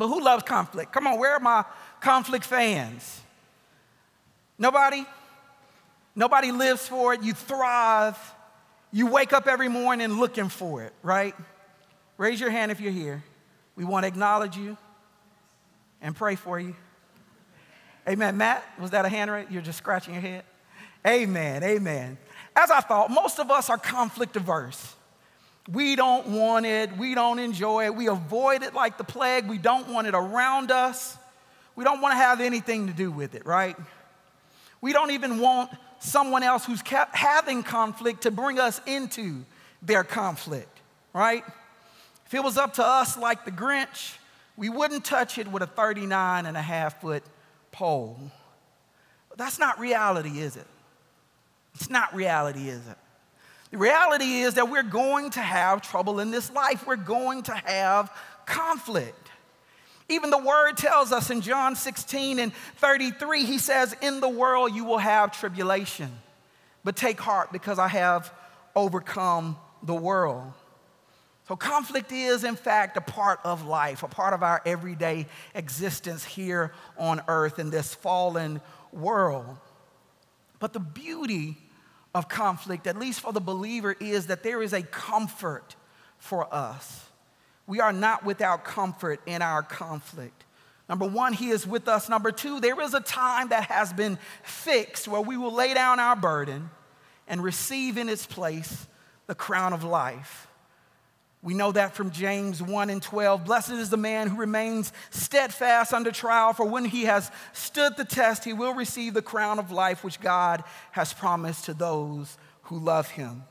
But 0.00 0.08
who 0.08 0.22
loves 0.22 0.44
conflict? 0.44 0.92
Come 0.92 1.06
on, 1.06 1.18
where 1.18 1.34
are 1.34 1.40
my 1.40 1.62
conflict 2.00 2.46
fans? 2.46 3.20
Nobody? 4.58 5.04
Nobody 6.16 6.52
lives 6.52 6.88
for 6.88 7.12
it. 7.12 7.22
You 7.22 7.34
thrive. 7.34 8.16
You 8.92 9.08
wake 9.08 9.34
up 9.34 9.46
every 9.46 9.68
morning 9.68 10.18
looking 10.18 10.48
for 10.48 10.82
it, 10.84 10.94
right? 11.02 11.34
Raise 12.16 12.40
your 12.40 12.48
hand 12.48 12.72
if 12.72 12.80
you're 12.80 12.90
here. 12.90 13.22
We 13.76 13.84
want 13.84 14.04
to 14.04 14.08
acknowledge 14.08 14.56
you 14.56 14.78
and 16.00 16.16
pray 16.16 16.34
for 16.34 16.58
you. 16.58 16.74
Amen. 18.08 18.38
Matt, 18.38 18.64
was 18.80 18.92
that 18.92 19.04
a 19.04 19.08
hand 19.10 19.30
right? 19.30 19.52
You're 19.52 19.60
just 19.60 19.76
scratching 19.76 20.14
your 20.14 20.22
head? 20.22 20.44
Amen. 21.06 21.62
Amen. 21.62 22.16
As 22.56 22.70
I 22.70 22.80
thought, 22.80 23.10
most 23.10 23.38
of 23.38 23.50
us 23.50 23.68
are 23.68 23.76
conflict 23.76 24.34
averse. 24.36 24.94
We 25.72 25.94
don't 25.94 26.26
want 26.28 26.66
it. 26.66 26.96
We 26.96 27.14
don't 27.14 27.38
enjoy 27.38 27.84
it. 27.86 27.94
We 27.94 28.08
avoid 28.08 28.62
it 28.62 28.74
like 28.74 28.98
the 28.98 29.04
plague. 29.04 29.48
We 29.48 29.58
don't 29.58 29.88
want 29.88 30.06
it 30.06 30.14
around 30.14 30.70
us. 30.70 31.16
We 31.76 31.84
don't 31.84 32.00
want 32.00 32.12
to 32.12 32.16
have 32.16 32.40
anything 32.40 32.88
to 32.88 32.92
do 32.92 33.10
with 33.10 33.34
it, 33.34 33.46
right? 33.46 33.76
We 34.80 34.92
don't 34.92 35.12
even 35.12 35.38
want 35.38 35.70
someone 36.00 36.42
else 36.42 36.64
who's 36.64 36.82
having 37.12 37.62
conflict 37.62 38.22
to 38.22 38.30
bring 38.30 38.58
us 38.58 38.80
into 38.86 39.44
their 39.82 40.02
conflict, 40.02 40.80
right? 41.12 41.44
If 42.26 42.34
it 42.34 42.42
was 42.42 42.56
up 42.56 42.74
to 42.74 42.84
us 42.84 43.16
like 43.16 43.44
the 43.44 43.52
Grinch, 43.52 44.16
we 44.56 44.68
wouldn't 44.68 45.04
touch 45.04 45.38
it 45.38 45.48
with 45.48 45.62
a 45.62 45.66
39 45.66 46.46
and 46.46 46.56
a 46.56 46.62
half 46.62 47.00
foot 47.00 47.22
pole. 47.70 48.18
That's 49.36 49.58
not 49.58 49.78
reality, 49.78 50.40
is 50.40 50.56
it? 50.56 50.66
It's 51.74 51.88
not 51.88 52.14
reality, 52.14 52.68
is 52.68 52.86
it? 52.86 52.98
The 53.70 53.78
reality 53.78 54.40
is 54.40 54.54
that 54.54 54.68
we're 54.68 54.82
going 54.82 55.30
to 55.30 55.40
have 55.40 55.80
trouble 55.80 56.20
in 56.20 56.30
this 56.30 56.50
life. 56.52 56.86
We're 56.86 56.96
going 56.96 57.44
to 57.44 57.54
have 57.54 58.10
conflict. 58.46 59.30
Even 60.08 60.30
the 60.30 60.38
word 60.38 60.76
tells 60.76 61.12
us 61.12 61.30
in 61.30 61.40
John 61.40 61.76
16 61.76 62.40
and 62.40 62.52
33, 62.52 63.44
he 63.44 63.58
says, 63.58 63.94
In 64.02 64.20
the 64.20 64.28
world 64.28 64.74
you 64.74 64.84
will 64.84 64.98
have 64.98 65.30
tribulation, 65.30 66.10
but 66.82 66.96
take 66.96 67.20
heart 67.20 67.52
because 67.52 67.78
I 67.78 67.86
have 67.86 68.32
overcome 68.74 69.56
the 69.84 69.94
world. 69.94 70.52
So, 71.46 71.56
conflict 71.56 72.12
is, 72.12 72.44
in 72.44 72.54
fact, 72.54 72.96
a 72.96 73.00
part 73.00 73.40
of 73.44 73.66
life, 73.66 74.02
a 74.04 74.08
part 74.08 74.34
of 74.34 74.42
our 74.42 74.62
everyday 74.64 75.26
existence 75.54 76.24
here 76.24 76.72
on 76.96 77.20
earth 77.26 77.58
in 77.58 77.70
this 77.70 77.94
fallen 77.94 78.60
world. 78.92 79.56
But 80.60 80.72
the 80.72 80.80
beauty 80.80 81.56
of 82.14 82.28
conflict, 82.28 82.86
at 82.86 82.98
least 82.98 83.20
for 83.20 83.32
the 83.32 83.40
believer, 83.40 83.96
is 84.00 84.26
that 84.26 84.42
there 84.42 84.62
is 84.62 84.72
a 84.72 84.82
comfort 84.82 85.76
for 86.18 86.52
us. 86.52 87.06
We 87.66 87.80
are 87.80 87.92
not 87.92 88.24
without 88.24 88.64
comfort 88.64 89.20
in 89.26 89.42
our 89.42 89.62
conflict. 89.62 90.44
Number 90.88 91.06
one, 91.06 91.32
He 91.32 91.50
is 91.50 91.66
with 91.66 91.86
us. 91.86 92.08
Number 92.08 92.32
two, 92.32 92.58
there 92.58 92.80
is 92.80 92.94
a 92.94 93.00
time 93.00 93.50
that 93.50 93.64
has 93.70 93.92
been 93.92 94.18
fixed 94.42 95.06
where 95.06 95.20
we 95.20 95.36
will 95.36 95.54
lay 95.54 95.72
down 95.72 96.00
our 96.00 96.16
burden 96.16 96.70
and 97.28 97.44
receive 97.44 97.96
in 97.96 98.08
its 98.08 98.26
place 98.26 98.88
the 99.28 99.34
crown 99.36 99.72
of 99.72 99.84
life. 99.84 100.48
We 101.42 101.54
know 101.54 101.72
that 101.72 101.94
from 101.94 102.10
James 102.10 102.62
1 102.62 102.90
and 102.90 103.02
12. 103.02 103.46
Blessed 103.46 103.70
is 103.70 103.88
the 103.88 103.96
man 103.96 104.28
who 104.28 104.36
remains 104.36 104.92
steadfast 105.08 105.94
under 105.94 106.10
trial, 106.10 106.52
for 106.52 106.66
when 106.66 106.84
he 106.84 107.04
has 107.04 107.30
stood 107.54 107.96
the 107.96 108.04
test, 108.04 108.44
he 108.44 108.52
will 108.52 108.74
receive 108.74 109.14
the 109.14 109.22
crown 109.22 109.58
of 109.58 109.70
life 109.70 110.04
which 110.04 110.20
God 110.20 110.62
has 110.90 111.14
promised 111.14 111.64
to 111.64 111.74
those 111.74 112.36
who 112.64 112.78
love 112.78 113.08
him. 113.10 113.44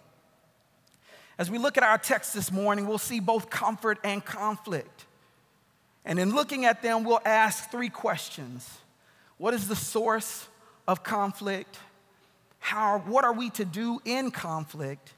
As 1.40 1.50
we 1.50 1.58
look 1.58 1.78
at 1.78 1.84
our 1.84 1.98
text 1.98 2.36
this 2.36 2.52
morning, 2.52 2.86
we'll 2.86 2.98
see 3.00 3.20
both 3.20 3.50
comfort 3.50 3.98
and 4.04 4.24
conflict. 4.24 5.06
And 6.06 6.20
in 6.20 6.36
looking 6.36 6.66
at 6.66 6.84
them, 6.84 7.04
we'll 7.04 7.22
ask 7.26 7.72
three 7.72 7.90
questions 7.90 8.70
What 9.38 9.54
is 9.56 9.68
the 9.68 9.76
source 9.76 10.48
of 10.88 11.04
conflict? 11.04 11.80
How, 12.60 13.00
what 13.00 13.24
are 13.24 13.34
we 13.34 13.50
to 13.52 13.66
do 13.66 14.00
in 14.06 14.30
conflict? 14.32 15.14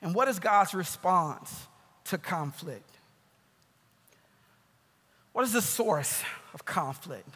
And 0.00 0.14
what 0.14 0.28
is 0.28 0.38
God's 0.38 0.74
response 0.74 1.66
to 2.08 2.18
conflict. 2.18 2.90
What 5.32 5.44
is 5.44 5.52
the 5.52 5.62
source 5.62 6.22
of 6.54 6.64
conflict? 6.64 7.28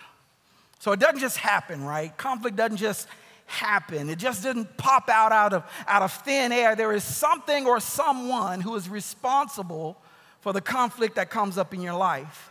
So 0.80 0.92
it 0.92 1.00
doesn't 1.00 1.20
just 1.20 1.36
happen, 1.36 1.84
right? 1.84 2.16
Conflict 2.16 2.56
doesn't 2.56 2.78
just 2.78 3.06
happen. 3.46 4.10
It 4.10 4.18
just 4.18 4.42
didn't 4.42 4.76
pop 4.76 5.08
out 5.08 5.30
out 5.30 5.52
of, 5.52 5.64
out 5.86 6.02
of 6.02 6.12
thin 6.12 6.50
air. 6.52 6.74
There 6.74 6.92
is 6.92 7.04
something 7.04 7.66
or 7.66 7.78
someone 7.80 8.60
who 8.60 8.74
is 8.74 8.88
responsible 8.88 9.96
for 10.40 10.52
the 10.52 10.60
conflict 10.60 11.16
that 11.16 11.30
comes 11.30 11.58
up 11.58 11.72
in 11.72 11.80
your 11.80 11.94
life. 11.94 12.50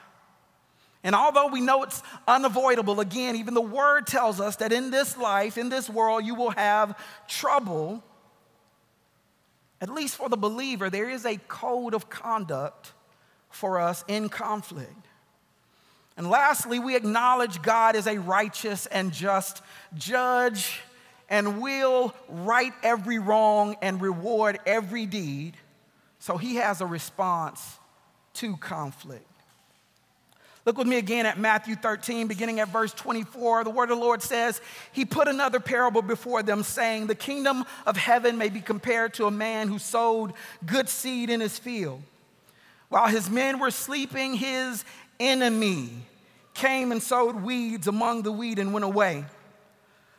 And 1.03 1.15
although 1.15 1.47
we 1.47 1.61
know 1.61 1.83
it's 1.83 2.03
unavoidable, 2.27 2.99
again, 2.99 3.35
even 3.35 3.55
the 3.55 3.61
word 3.61 4.05
tells 4.05 4.39
us 4.39 4.57
that 4.57 4.71
in 4.71 4.91
this 4.91 5.17
life, 5.17 5.57
in 5.57 5.69
this 5.69 5.89
world, 5.89 6.23
you 6.23 6.35
will 6.35 6.51
have 6.51 6.97
trouble 7.27 8.03
at 9.81 9.89
least 9.89 10.15
for 10.15 10.29
the 10.29 10.37
believer, 10.37 10.89
there 10.89 11.09
is 11.09 11.25
a 11.25 11.37
code 11.47 11.93
of 11.93 12.09
conduct 12.09 12.93
for 13.49 13.79
us 13.79 14.05
in 14.07 14.29
conflict. 14.29 15.07
And 16.15 16.29
lastly, 16.29 16.77
we 16.77 16.95
acknowledge 16.95 17.61
God 17.61 17.95
is 17.95 18.05
a 18.05 18.19
righteous 18.19 18.85
and 18.85 19.11
just 19.11 19.63
judge 19.95 20.79
and 21.29 21.61
will 21.61 22.13
right 22.29 22.73
every 22.83 23.17
wrong 23.17 23.75
and 23.81 24.01
reward 24.01 24.59
every 24.65 25.05
deed. 25.05 25.57
So 26.19 26.37
he 26.37 26.55
has 26.57 26.81
a 26.81 26.85
response 26.85 27.79
to 28.35 28.57
conflict. 28.57 29.25
Look 30.65 30.77
with 30.77 30.87
me 30.87 30.97
again 30.97 31.25
at 31.25 31.39
Matthew 31.39 31.75
13, 31.75 32.27
beginning 32.27 32.59
at 32.59 32.67
verse 32.67 32.93
24. 32.93 33.63
The 33.63 33.71
word 33.71 33.89
of 33.89 33.97
the 33.97 34.03
Lord 34.03 34.21
says, 34.21 34.61
He 34.91 35.05
put 35.05 35.27
another 35.27 35.59
parable 35.59 36.03
before 36.03 36.43
them, 36.43 36.61
saying, 36.61 37.07
The 37.07 37.15
kingdom 37.15 37.65
of 37.87 37.97
heaven 37.97 38.37
may 38.37 38.49
be 38.49 38.61
compared 38.61 39.15
to 39.15 39.25
a 39.25 39.31
man 39.31 39.67
who 39.67 39.79
sowed 39.79 40.33
good 40.65 40.87
seed 40.87 41.31
in 41.31 41.39
his 41.39 41.57
field. 41.57 42.03
While 42.89 43.07
his 43.07 43.29
men 43.29 43.57
were 43.57 43.71
sleeping, 43.71 44.35
his 44.35 44.85
enemy 45.19 45.89
came 46.53 46.91
and 46.91 47.01
sowed 47.01 47.37
weeds 47.37 47.87
among 47.87 48.21
the 48.21 48.31
wheat 48.31 48.59
and 48.59 48.71
went 48.71 48.85
away. 48.85 49.25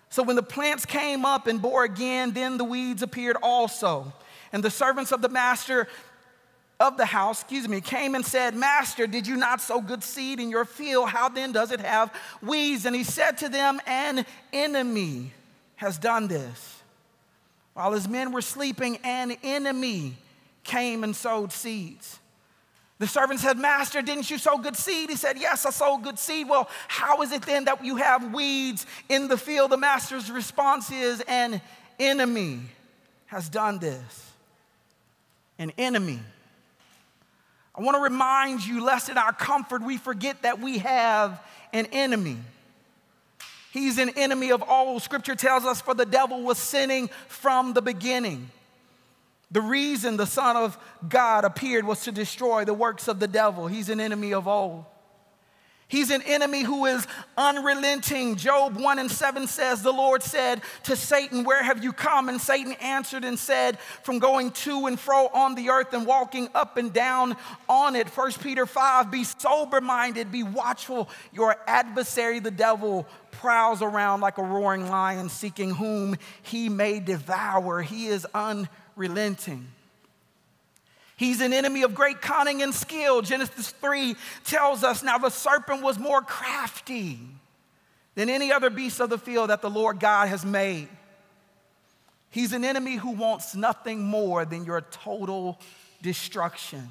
So 0.08 0.22
when 0.22 0.36
the 0.36 0.42
plants 0.42 0.84
came 0.84 1.24
up 1.24 1.46
and 1.46 1.62
bore 1.62 1.84
again, 1.84 2.32
then 2.32 2.58
the 2.58 2.64
weeds 2.64 3.02
appeared 3.02 3.36
also. 3.42 4.12
And 4.52 4.62
the 4.62 4.70
servants 4.70 5.12
of 5.12 5.22
the 5.22 5.28
master 5.28 5.86
of 6.82 6.96
the 6.96 7.06
house, 7.06 7.42
excuse 7.42 7.68
me, 7.68 7.80
came 7.80 8.14
and 8.14 8.24
said, 8.26 8.54
Master, 8.54 9.06
did 9.06 9.26
you 9.26 9.36
not 9.36 9.60
sow 9.60 9.80
good 9.80 10.02
seed 10.02 10.40
in 10.40 10.50
your 10.50 10.64
field? 10.64 11.08
How 11.08 11.28
then 11.28 11.52
does 11.52 11.70
it 11.70 11.80
have 11.80 12.12
weeds? 12.42 12.84
And 12.84 12.94
he 12.94 13.04
said 13.04 13.38
to 13.38 13.48
them, 13.48 13.80
An 13.86 14.26
enemy 14.52 15.32
has 15.76 15.98
done 15.98 16.28
this. 16.28 16.82
While 17.74 17.92
his 17.92 18.08
men 18.08 18.32
were 18.32 18.42
sleeping, 18.42 18.98
an 19.04 19.36
enemy 19.42 20.16
came 20.64 21.04
and 21.04 21.14
sowed 21.14 21.52
seeds. 21.52 22.18
The 22.98 23.06
servant 23.06 23.40
said, 23.40 23.58
Master, 23.58 24.02
didn't 24.02 24.30
you 24.30 24.38
sow 24.38 24.58
good 24.58 24.76
seed? 24.76 25.10
He 25.10 25.16
said, 25.16 25.38
Yes, 25.38 25.64
I 25.64 25.70
sowed 25.70 26.02
good 26.02 26.18
seed. 26.18 26.48
Well, 26.48 26.68
how 26.88 27.22
is 27.22 27.32
it 27.32 27.42
then 27.42 27.64
that 27.64 27.84
you 27.84 27.96
have 27.96 28.34
weeds 28.34 28.86
in 29.08 29.28
the 29.28 29.36
field? 29.36 29.70
The 29.70 29.76
master's 29.76 30.30
response 30.30 30.90
is, 30.90 31.20
An 31.22 31.60
enemy 31.98 32.60
has 33.26 33.48
done 33.48 33.78
this. 33.78 34.32
An 35.58 35.72
enemy 35.78 36.20
I 37.74 37.80
want 37.80 37.96
to 37.96 38.02
remind 38.02 38.66
you, 38.66 38.84
lest 38.84 39.08
in 39.08 39.16
our 39.16 39.32
comfort 39.32 39.82
we 39.82 39.96
forget 39.96 40.42
that 40.42 40.60
we 40.60 40.78
have 40.78 41.42
an 41.72 41.86
enemy. 41.92 42.36
He's 43.72 43.96
an 43.96 44.10
enemy 44.10 44.52
of 44.52 44.62
all. 44.62 45.00
Scripture 45.00 45.34
tells 45.34 45.64
us, 45.64 45.80
for 45.80 45.94
the 45.94 46.04
devil 46.04 46.42
was 46.42 46.58
sinning 46.58 47.08
from 47.28 47.72
the 47.72 47.80
beginning. 47.80 48.50
The 49.50 49.62
reason 49.62 50.18
the 50.18 50.26
Son 50.26 50.56
of 50.56 50.76
God 51.08 51.44
appeared 51.44 51.86
was 51.86 52.02
to 52.02 52.12
destroy 52.12 52.66
the 52.66 52.74
works 52.74 53.08
of 53.08 53.20
the 53.20 53.28
devil. 53.28 53.66
He's 53.66 53.88
an 53.88 54.00
enemy 54.00 54.34
of 54.34 54.46
all. 54.46 54.91
He's 55.92 56.10
an 56.10 56.22
enemy 56.22 56.62
who 56.62 56.86
is 56.86 57.06
unrelenting. 57.36 58.36
Job 58.36 58.76
1 58.78 58.98
and 58.98 59.10
7 59.10 59.46
says, 59.46 59.82
The 59.82 59.92
Lord 59.92 60.22
said 60.22 60.62
to 60.84 60.96
Satan, 60.96 61.44
Where 61.44 61.62
have 61.62 61.84
you 61.84 61.92
come? 61.92 62.30
And 62.30 62.40
Satan 62.40 62.72
answered 62.80 63.26
and 63.26 63.38
said, 63.38 63.78
From 64.02 64.18
going 64.18 64.52
to 64.52 64.86
and 64.86 64.98
fro 64.98 65.26
on 65.34 65.54
the 65.54 65.68
earth 65.68 65.92
and 65.92 66.06
walking 66.06 66.48
up 66.54 66.78
and 66.78 66.94
down 66.94 67.36
on 67.68 67.94
it. 67.94 68.08
1 68.08 68.32
Peter 68.40 68.64
5, 68.64 69.10
Be 69.10 69.22
sober 69.22 69.82
minded, 69.82 70.32
be 70.32 70.42
watchful. 70.42 71.10
Your 71.30 71.56
adversary, 71.66 72.38
the 72.38 72.50
devil, 72.50 73.06
prowls 73.30 73.82
around 73.82 74.22
like 74.22 74.38
a 74.38 74.42
roaring 74.42 74.88
lion, 74.88 75.28
seeking 75.28 75.74
whom 75.74 76.16
he 76.40 76.70
may 76.70 77.00
devour. 77.00 77.82
He 77.82 78.06
is 78.06 78.26
unrelenting. 78.32 79.66
He's 81.22 81.40
an 81.40 81.52
enemy 81.52 81.82
of 81.84 81.94
great 81.94 82.20
cunning 82.20 82.62
and 82.62 82.74
skill. 82.74 83.22
Genesis 83.22 83.70
3 83.70 84.16
tells 84.42 84.82
us 84.82 85.04
now 85.04 85.18
the 85.18 85.30
serpent 85.30 85.80
was 85.80 85.96
more 85.96 86.20
crafty 86.20 87.20
than 88.16 88.28
any 88.28 88.50
other 88.50 88.70
beast 88.70 88.98
of 88.98 89.08
the 89.08 89.18
field 89.18 89.50
that 89.50 89.62
the 89.62 89.70
Lord 89.70 90.00
God 90.00 90.26
has 90.26 90.44
made. 90.44 90.88
He's 92.28 92.52
an 92.52 92.64
enemy 92.64 92.96
who 92.96 93.12
wants 93.12 93.54
nothing 93.54 94.02
more 94.02 94.44
than 94.44 94.64
your 94.64 94.80
total 94.80 95.60
destruction. 96.02 96.88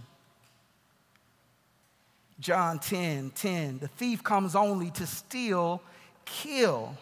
John 2.40 2.80
10 2.80 3.32
10. 3.32 3.80
The 3.80 3.90
thief 3.90 4.24
comes 4.24 4.56
only 4.56 4.92
to 4.92 5.06
steal, 5.06 5.82
kill, 6.24 6.96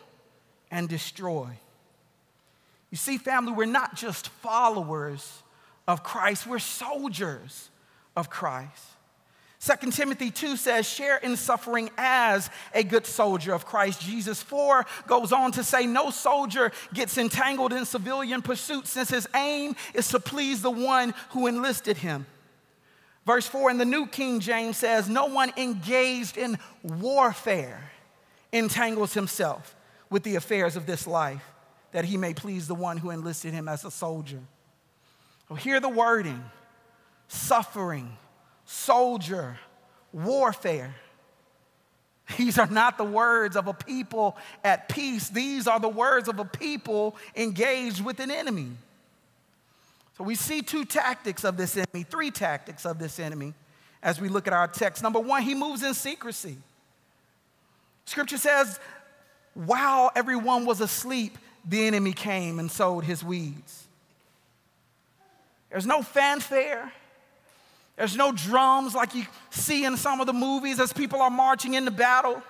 and 0.71 0.89
destroy. 0.89 1.49
You 2.89 2.97
see, 2.97 3.19
family, 3.19 3.51
we're 3.51 3.65
not 3.65 3.93
just 3.93 4.29
followers 4.29 5.43
of 5.89 6.03
Christ, 6.03 6.45
we're 6.45 6.59
soldiers 6.59 7.71
of 8.15 8.29
Christ. 8.29 8.85
2 9.61 9.89
Timothy 9.89 10.29
2 10.29 10.55
says, 10.55 10.87
share 10.87 11.17
in 11.17 11.35
suffering 11.35 11.89
as 11.97 12.51
a 12.75 12.83
good 12.83 13.07
soldier 13.07 13.53
of 13.53 13.65
Christ 13.65 13.99
Jesus. 13.99 14.43
4 14.43 14.85
goes 15.07 15.33
on 15.33 15.51
to 15.53 15.63
say, 15.63 15.87
no 15.87 16.11
soldier 16.11 16.71
gets 16.93 17.17
entangled 17.17 17.73
in 17.73 17.85
civilian 17.85 18.43
pursuits 18.43 18.91
since 18.91 19.09
his 19.09 19.27
aim 19.35 19.75
is 19.95 20.07
to 20.09 20.19
please 20.19 20.61
the 20.61 20.69
one 20.69 21.15
who 21.31 21.47
enlisted 21.47 21.97
him. 21.97 22.27
Verse 23.25 23.47
4 23.47 23.71
in 23.71 23.79
the 23.79 23.83
New 23.83 24.05
King 24.05 24.39
James 24.39 24.77
says, 24.77 25.09
no 25.09 25.25
one 25.25 25.51
engaged 25.57 26.37
in 26.37 26.59
warfare 26.83 27.91
entangles 28.53 29.15
himself 29.15 29.75
with 30.11 30.21
the 30.21 30.35
affairs 30.35 30.75
of 30.75 30.85
this 30.85 31.07
life, 31.07 31.43
that 31.93 32.05
he 32.05 32.15
may 32.15 32.35
please 32.35 32.67
the 32.67 32.75
one 32.75 32.97
who 32.97 33.09
enlisted 33.09 33.53
him 33.53 33.67
as 33.67 33.83
a 33.83 33.91
soldier. 33.91 34.41
Hear 35.57 35.79
the 35.79 35.89
wording 35.89 36.43
suffering 37.27 38.17
soldier, 38.65 39.57
warfare. 40.11 40.95
These 42.37 42.59
are 42.59 42.67
not 42.67 42.97
the 42.97 43.03
words 43.03 43.55
of 43.55 43.67
a 43.67 43.73
people 43.73 44.37
at 44.63 44.89
peace. 44.89 45.29
These 45.29 45.67
are 45.67 45.79
the 45.79 45.89
words 45.89 46.27
of 46.27 46.37
a 46.37 46.45
people 46.45 47.15
engaged 47.35 48.03
with 48.03 48.19
an 48.19 48.29
enemy. 48.29 48.69
So 50.17 50.23
we 50.23 50.35
see 50.35 50.61
two 50.61 50.85
tactics 50.85 51.43
of 51.43 51.57
this 51.57 51.75
enemy, 51.75 52.03
three 52.03 52.29
tactics 52.29 52.85
of 52.85 52.99
this 52.99 53.19
enemy 53.19 53.53
as 54.03 54.21
we 54.21 54.29
look 54.29 54.47
at 54.47 54.53
our 54.53 54.67
text. 54.67 55.01
Number 55.01 55.19
one, 55.19 55.41
he 55.41 55.55
moves 55.55 55.81
in 55.81 55.93
secrecy. 55.93 56.57
Scripture 58.05 58.37
says, 58.37 58.79
while 59.53 60.11
everyone 60.15 60.65
was 60.65 60.81
asleep, 60.81 61.37
the 61.67 61.85
enemy 61.87 62.13
came 62.13 62.59
and 62.59 62.69
sowed 62.69 63.03
his 63.03 63.23
weeds. 63.23 63.87
There's 65.69 65.85
no 65.85 66.01
fanfare. 66.01 66.91
There's 67.95 68.15
no 68.15 68.31
drums 68.31 68.95
like 68.95 69.13
you 69.13 69.25
see 69.49 69.83
in 69.83 69.97
some 69.97 70.21
of 70.21 70.27
the 70.27 70.33
movies 70.33 70.79
as 70.79 70.93
people 70.93 71.21
are 71.21 71.29
marching 71.29 71.73
into 71.73 71.91
battle. 71.91 72.41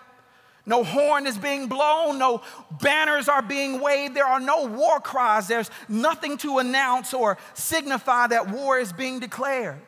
No 0.66 0.84
horn 0.84 1.26
is 1.26 1.38
being 1.38 1.68
blown, 1.68 2.20
no 2.20 2.44
banners 2.70 3.28
are 3.28 3.42
being 3.42 3.82
waved, 3.82 4.14
there 4.16 4.28
are 4.28 4.40
no 4.40 4.68
war 4.68 5.00
cries, 5.00 5.48
there's 5.48 5.72
nothing 5.88 6.38
to 6.38 6.60
announce 6.60 7.12
or 7.12 7.40
signify 7.56 8.28
that 8.28 8.50
war 8.52 8.78
is 8.78 8.94
being 8.94 9.20
declared. 9.20 9.82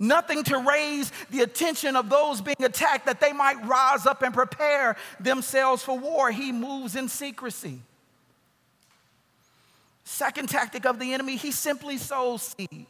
Nothing 0.00 0.42
to 0.44 0.58
raise 0.58 1.12
the 1.30 1.42
attention 1.42 1.94
of 1.94 2.10
those 2.10 2.40
being 2.40 2.56
attacked 2.64 3.06
that 3.06 3.20
they 3.20 3.32
might 3.32 3.64
rise 3.64 4.04
up 4.04 4.22
and 4.22 4.34
prepare 4.34 4.96
themselves 5.20 5.82
for 5.82 5.96
war. 5.96 6.32
He 6.32 6.50
moves 6.50 6.96
in 6.96 7.08
secrecy. 7.08 7.80
Second 10.06 10.48
tactic 10.48 10.86
of 10.86 11.00
the 11.00 11.12
enemy, 11.14 11.34
he 11.34 11.50
simply 11.50 11.98
sows 11.98 12.54
seed. 12.56 12.86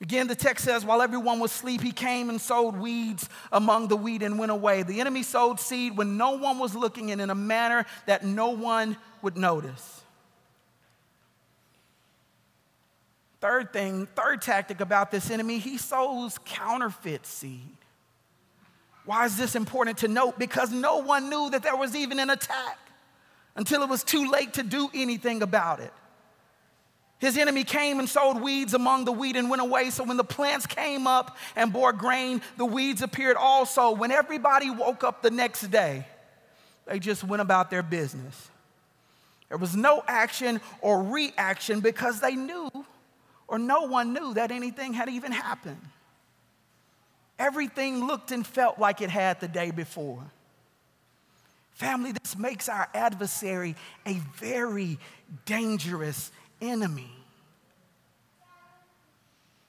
Again, 0.00 0.28
the 0.28 0.34
text 0.34 0.64
says, 0.64 0.82
while 0.82 1.02
everyone 1.02 1.40
was 1.40 1.52
asleep, 1.52 1.82
he 1.82 1.92
came 1.92 2.30
and 2.30 2.40
sowed 2.40 2.74
weeds 2.74 3.28
among 3.52 3.88
the 3.88 3.96
wheat 3.96 4.22
and 4.22 4.38
went 4.38 4.50
away. 4.50 4.82
The 4.82 5.02
enemy 5.02 5.22
sowed 5.22 5.60
seed 5.60 5.98
when 5.98 6.16
no 6.16 6.38
one 6.38 6.58
was 6.58 6.74
looking 6.74 7.10
and 7.10 7.20
in 7.20 7.28
a 7.28 7.34
manner 7.34 7.84
that 8.06 8.24
no 8.24 8.48
one 8.48 8.96
would 9.20 9.36
notice. 9.36 10.00
Third 13.42 13.74
thing, 13.74 14.08
third 14.16 14.40
tactic 14.40 14.80
about 14.80 15.10
this 15.10 15.30
enemy, 15.30 15.58
he 15.58 15.76
sows 15.76 16.38
counterfeit 16.46 17.26
seed. 17.26 17.76
Why 19.04 19.26
is 19.26 19.36
this 19.36 19.54
important 19.54 19.98
to 19.98 20.08
note? 20.08 20.38
Because 20.38 20.72
no 20.72 20.96
one 20.96 21.28
knew 21.28 21.50
that 21.50 21.62
there 21.62 21.76
was 21.76 21.94
even 21.94 22.18
an 22.18 22.30
attack 22.30 22.78
until 23.56 23.82
it 23.82 23.88
was 23.88 24.02
too 24.04 24.30
late 24.30 24.54
to 24.54 24.62
do 24.62 24.88
anything 24.94 25.42
about 25.42 25.80
it. 25.80 25.92
His 27.18 27.38
enemy 27.38 27.64
came 27.64 28.00
and 28.00 28.08
sowed 28.08 28.40
weeds 28.40 28.74
among 28.74 29.04
the 29.04 29.12
wheat 29.12 29.36
and 29.36 29.48
went 29.48 29.62
away. 29.62 29.90
So 29.90 30.04
when 30.04 30.16
the 30.16 30.24
plants 30.24 30.66
came 30.66 31.06
up 31.06 31.36
and 31.56 31.72
bore 31.72 31.92
grain, 31.92 32.42
the 32.58 32.66
weeds 32.66 33.00
appeared 33.00 33.36
also. 33.36 33.92
When 33.92 34.10
everybody 34.10 34.68
woke 34.70 35.04
up 35.04 35.22
the 35.22 35.30
next 35.30 35.70
day, 35.70 36.06
they 36.86 36.98
just 36.98 37.24
went 37.24 37.40
about 37.40 37.70
their 37.70 37.82
business. 37.82 38.50
There 39.48 39.58
was 39.58 39.76
no 39.76 40.02
action 40.06 40.60
or 40.80 41.02
reaction 41.02 41.80
because 41.80 42.20
they 42.20 42.34
knew, 42.34 42.68
or 43.46 43.58
no 43.58 43.82
one 43.82 44.12
knew, 44.12 44.34
that 44.34 44.50
anything 44.50 44.92
had 44.92 45.08
even 45.08 45.32
happened. 45.32 45.80
Everything 47.38 48.06
looked 48.06 48.32
and 48.32 48.46
felt 48.46 48.78
like 48.78 49.00
it 49.00 49.10
had 49.10 49.40
the 49.40 49.48
day 49.48 49.70
before. 49.70 50.22
Family, 51.74 52.12
this 52.12 52.38
makes 52.38 52.68
our 52.68 52.88
adversary 52.94 53.74
a 54.06 54.14
very 54.36 54.98
dangerous 55.44 56.30
enemy. 56.60 57.10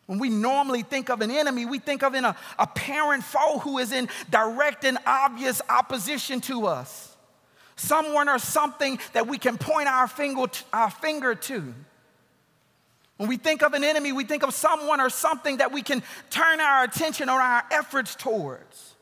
When 0.06 0.20
we 0.20 0.30
normally 0.30 0.84
think 0.84 1.10
of 1.10 1.22
an 1.22 1.32
enemy, 1.32 1.66
we 1.66 1.80
think 1.80 2.04
of 2.04 2.14
an 2.14 2.36
apparent 2.60 3.24
foe 3.24 3.58
who 3.58 3.80
is 3.80 3.92
in 3.92 4.08
direct 4.30 4.86
and 4.86 5.00
obvious 5.08 5.64
opposition 5.68 6.42
to 6.42 6.68
us. 6.68 7.18
Someone 7.76 8.30
or 8.30 8.38
something 8.38 9.00
that 9.14 9.28
we 9.28 9.40
can 9.40 9.58
point 9.58 9.88
our 9.88 10.08
finger, 10.08 10.46
our 10.72 10.92
finger 10.92 11.34
to. 11.34 11.74
When 13.18 13.30
we 13.30 13.38
think 13.38 13.64
of 13.64 13.74
an 13.74 13.84
enemy, 13.84 14.12
we 14.12 14.26
think 14.26 14.44
of 14.44 14.54
someone 14.54 15.02
or 15.02 15.10
something 15.10 15.58
that 15.58 15.72
we 15.72 15.82
can 15.82 16.04
turn 16.30 16.62
our 16.62 16.84
attention 16.84 17.30
or 17.30 17.42
our 17.42 17.64
efforts 17.72 18.16
towards. 18.16 18.95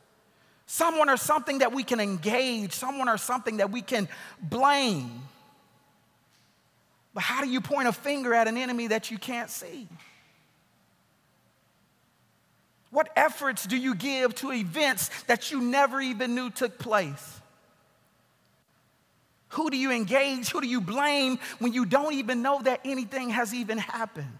Someone 0.73 1.07
or 1.07 1.17
something 1.17 1.59
that 1.59 1.71
we 1.71 1.83
can 1.83 1.99
engage, 1.99 2.73
someone 2.73 3.07
or 3.07 3.19
something 3.19 3.57
that 3.57 3.69
we 3.69 3.83
can 3.83 4.09
blame. 4.41 5.21
But 7.13 7.21
how 7.21 7.43
do 7.43 7.47
you 7.47 7.61
point 7.61 7.87
a 7.87 7.91
finger 7.91 8.33
at 8.33 8.47
an 8.47 8.57
enemy 8.57 8.87
that 8.87 9.11
you 9.11 9.19
can't 9.19 9.51
see? 9.51 9.87
What 12.89 13.11
efforts 13.15 13.67
do 13.67 13.77
you 13.77 13.93
give 13.93 14.33
to 14.37 14.51
events 14.51 15.11
that 15.27 15.51
you 15.51 15.61
never 15.61 16.01
even 16.01 16.33
knew 16.33 16.49
took 16.49 16.79
place? 16.79 17.39
Who 19.49 19.69
do 19.69 19.77
you 19.77 19.91
engage? 19.91 20.49
Who 20.49 20.59
do 20.59 20.67
you 20.67 20.81
blame 20.81 21.37
when 21.59 21.73
you 21.73 21.85
don't 21.85 22.15
even 22.15 22.41
know 22.41 22.59
that 22.63 22.79
anything 22.83 23.29
has 23.29 23.53
even 23.53 23.77
happened? 23.77 24.39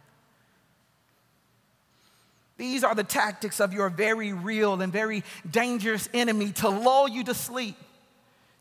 These 2.58 2.84
are 2.84 2.94
the 2.94 3.04
tactics 3.04 3.60
of 3.60 3.74
your 3.74 3.90
very 3.90 4.32
real 4.34 4.82
and 4.82 4.94
very 4.94 5.24
dangerous 5.50 6.08
enemy 6.13 6.51
to 6.54 6.70
lull 6.70 7.08
you 7.08 7.24
to 7.24 7.34
sleep, 7.34 7.75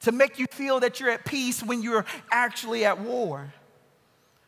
to 0.00 0.12
make 0.12 0.38
you 0.38 0.46
feel 0.50 0.80
that 0.80 0.98
you're 0.98 1.10
at 1.10 1.24
peace 1.24 1.62
when 1.62 1.82
you're 1.82 2.06
actually 2.30 2.84
at 2.84 3.00
war 3.00 3.52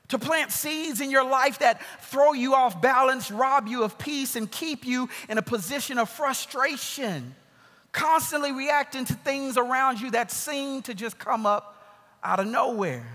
to 0.09 0.19
plant 0.19 0.53
seeds 0.53 1.01
in 1.01 1.11
your 1.11 1.25
life 1.25 1.61
that 1.61 1.81
throw 2.03 2.33
you 2.33 2.55
off 2.55 2.81
balance, 2.81 3.31
rob 3.31 3.67
you 3.67 3.83
of 3.83 3.99
peace, 3.99 4.37
and 4.37 4.51
keep 4.51 4.87
you 4.87 5.09
in 5.29 5.39
a 5.39 5.43
position 5.43 5.99
of 5.99 6.09
frustration, 6.09 7.35
constantly 7.93 8.53
reacting 8.53 9.05
to 9.05 9.15
things 9.15 9.57
around 9.57 10.01
you 10.01 10.11
that 10.11 10.31
seem 10.31 10.83
to 10.83 10.95
just 10.95 11.19
come 11.19 11.47
up 11.47 11.99
out 12.23 12.39
of 12.39 12.47
nowhere. 12.47 13.07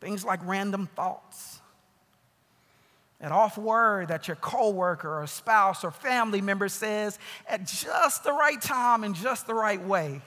Things 0.00 0.24
like 0.24 0.40
random 0.44 0.88
thoughts. 0.94 1.57
That 3.20 3.32
off 3.32 3.58
word 3.58 4.08
that 4.08 4.28
your 4.28 4.36
coworker 4.36 5.22
or 5.22 5.26
spouse 5.26 5.82
or 5.82 5.90
family 5.90 6.40
member 6.40 6.68
says 6.68 7.18
at 7.48 7.66
just 7.66 8.22
the 8.22 8.32
right 8.32 8.60
time 8.60 9.02
and 9.02 9.14
just 9.14 9.46
the 9.46 9.54
right 9.54 9.82
way 9.82 10.22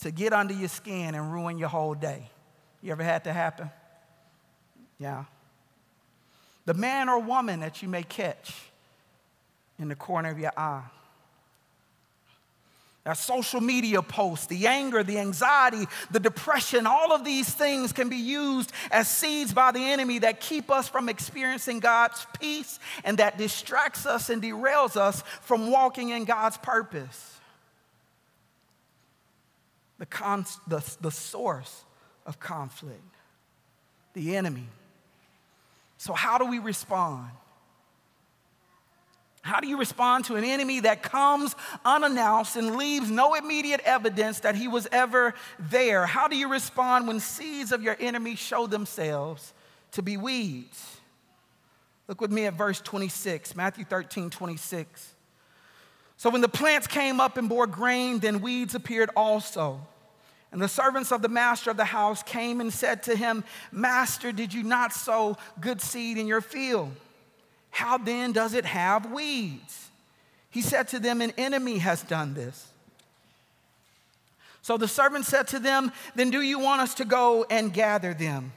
to 0.00 0.10
get 0.10 0.32
under 0.32 0.54
your 0.54 0.68
skin 0.68 1.14
and 1.14 1.32
ruin 1.32 1.58
your 1.58 1.68
whole 1.68 1.94
day. 1.94 2.28
You 2.82 2.92
ever 2.92 3.04
had 3.04 3.24
to 3.24 3.32
happen? 3.32 3.70
Yeah. 4.98 5.24
The 6.64 6.74
man 6.74 7.08
or 7.08 7.20
woman 7.20 7.60
that 7.60 7.82
you 7.82 7.88
may 7.88 8.02
catch 8.02 8.52
in 9.78 9.88
the 9.88 9.94
corner 9.94 10.30
of 10.30 10.38
your 10.38 10.52
eye. 10.56 10.84
That 13.08 13.16
social 13.16 13.62
media 13.62 14.02
posts, 14.02 14.48
the 14.48 14.66
anger, 14.66 15.02
the 15.02 15.18
anxiety, 15.18 15.86
the 16.10 16.20
depression, 16.20 16.86
all 16.86 17.14
of 17.14 17.24
these 17.24 17.48
things 17.48 17.90
can 17.90 18.10
be 18.10 18.18
used 18.18 18.70
as 18.90 19.08
seeds 19.08 19.54
by 19.54 19.72
the 19.72 19.80
enemy 19.80 20.18
that 20.18 20.40
keep 20.40 20.70
us 20.70 20.90
from 20.90 21.08
experiencing 21.08 21.80
God's 21.80 22.26
peace 22.38 22.78
and 23.04 23.16
that 23.16 23.38
distracts 23.38 24.04
us 24.04 24.28
and 24.28 24.42
derails 24.42 24.98
us 24.98 25.22
from 25.40 25.70
walking 25.70 26.10
in 26.10 26.26
God's 26.26 26.58
purpose. 26.58 27.40
The, 29.98 30.04
con- 30.04 30.44
the, 30.66 30.84
the 31.00 31.10
source 31.10 31.84
of 32.26 32.38
conflict, 32.38 33.00
the 34.12 34.36
enemy. 34.36 34.68
So, 35.96 36.12
how 36.12 36.36
do 36.36 36.44
we 36.44 36.58
respond? 36.58 37.30
How 39.42 39.60
do 39.60 39.68
you 39.68 39.78
respond 39.78 40.24
to 40.26 40.36
an 40.36 40.44
enemy 40.44 40.80
that 40.80 41.02
comes 41.02 41.54
unannounced 41.84 42.56
and 42.56 42.76
leaves 42.76 43.10
no 43.10 43.34
immediate 43.34 43.80
evidence 43.84 44.40
that 44.40 44.54
he 44.54 44.68
was 44.68 44.86
ever 44.92 45.34
there? 45.58 46.06
How 46.06 46.28
do 46.28 46.36
you 46.36 46.48
respond 46.48 47.06
when 47.06 47.20
seeds 47.20 47.72
of 47.72 47.82
your 47.82 47.96
enemy 48.00 48.34
show 48.34 48.66
themselves 48.66 49.52
to 49.92 50.02
be 50.02 50.16
weeds? 50.16 50.98
Look 52.08 52.20
with 52.20 52.32
me 52.32 52.46
at 52.46 52.54
verse 52.54 52.80
26, 52.80 53.54
Matthew 53.54 53.84
13, 53.84 54.30
26. 54.30 55.14
So 56.16 56.30
when 56.30 56.40
the 56.40 56.48
plants 56.48 56.86
came 56.86 57.20
up 57.20 57.36
and 57.36 57.48
bore 57.48 57.66
grain, 57.66 58.18
then 58.18 58.40
weeds 58.40 58.74
appeared 58.74 59.10
also. 59.14 59.80
And 60.50 60.60
the 60.60 60.68
servants 60.68 61.12
of 61.12 61.22
the 61.22 61.28
master 61.28 61.70
of 61.70 61.76
the 61.76 61.84
house 61.84 62.22
came 62.22 62.60
and 62.60 62.72
said 62.72 63.02
to 63.04 63.14
him, 63.14 63.44
Master, 63.70 64.32
did 64.32 64.52
you 64.52 64.62
not 64.62 64.92
sow 64.92 65.36
good 65.60 65.80
seed 65.80 66.16
in 66.16 66.26
your 66.26 66.40
field? 66.40 66.92
How 67.78 67.96
then 67.96 68.32
does 68.32 68.54
it 68.54 68.64
have 68.64 69.12
weeds? 69.12 69.90
He 70.50 70.62
said 70.62 70.88
to 70.88 70.98
them, 70.98 71.20
An 71.20 71.32
enemy 71.38 71.78
has 71.78 72.02
done 72.02 72.34
this. 72.34 72.66
So 74.62 74.76
the 74.76 74.88
servant 74.88 75.26
said 75.26 75.46
to 75.48 75.60
them, 75.60 75.92
Then 76.16 76.30
do 76.30 76.40
you 76.40 76.58
want 76.58 76.80
us 76.80 76.94
to 76.94 77.04
go 77.04 77.46
and 77.48 77.72
gather 77.72 78.14
them? 78.14 78.50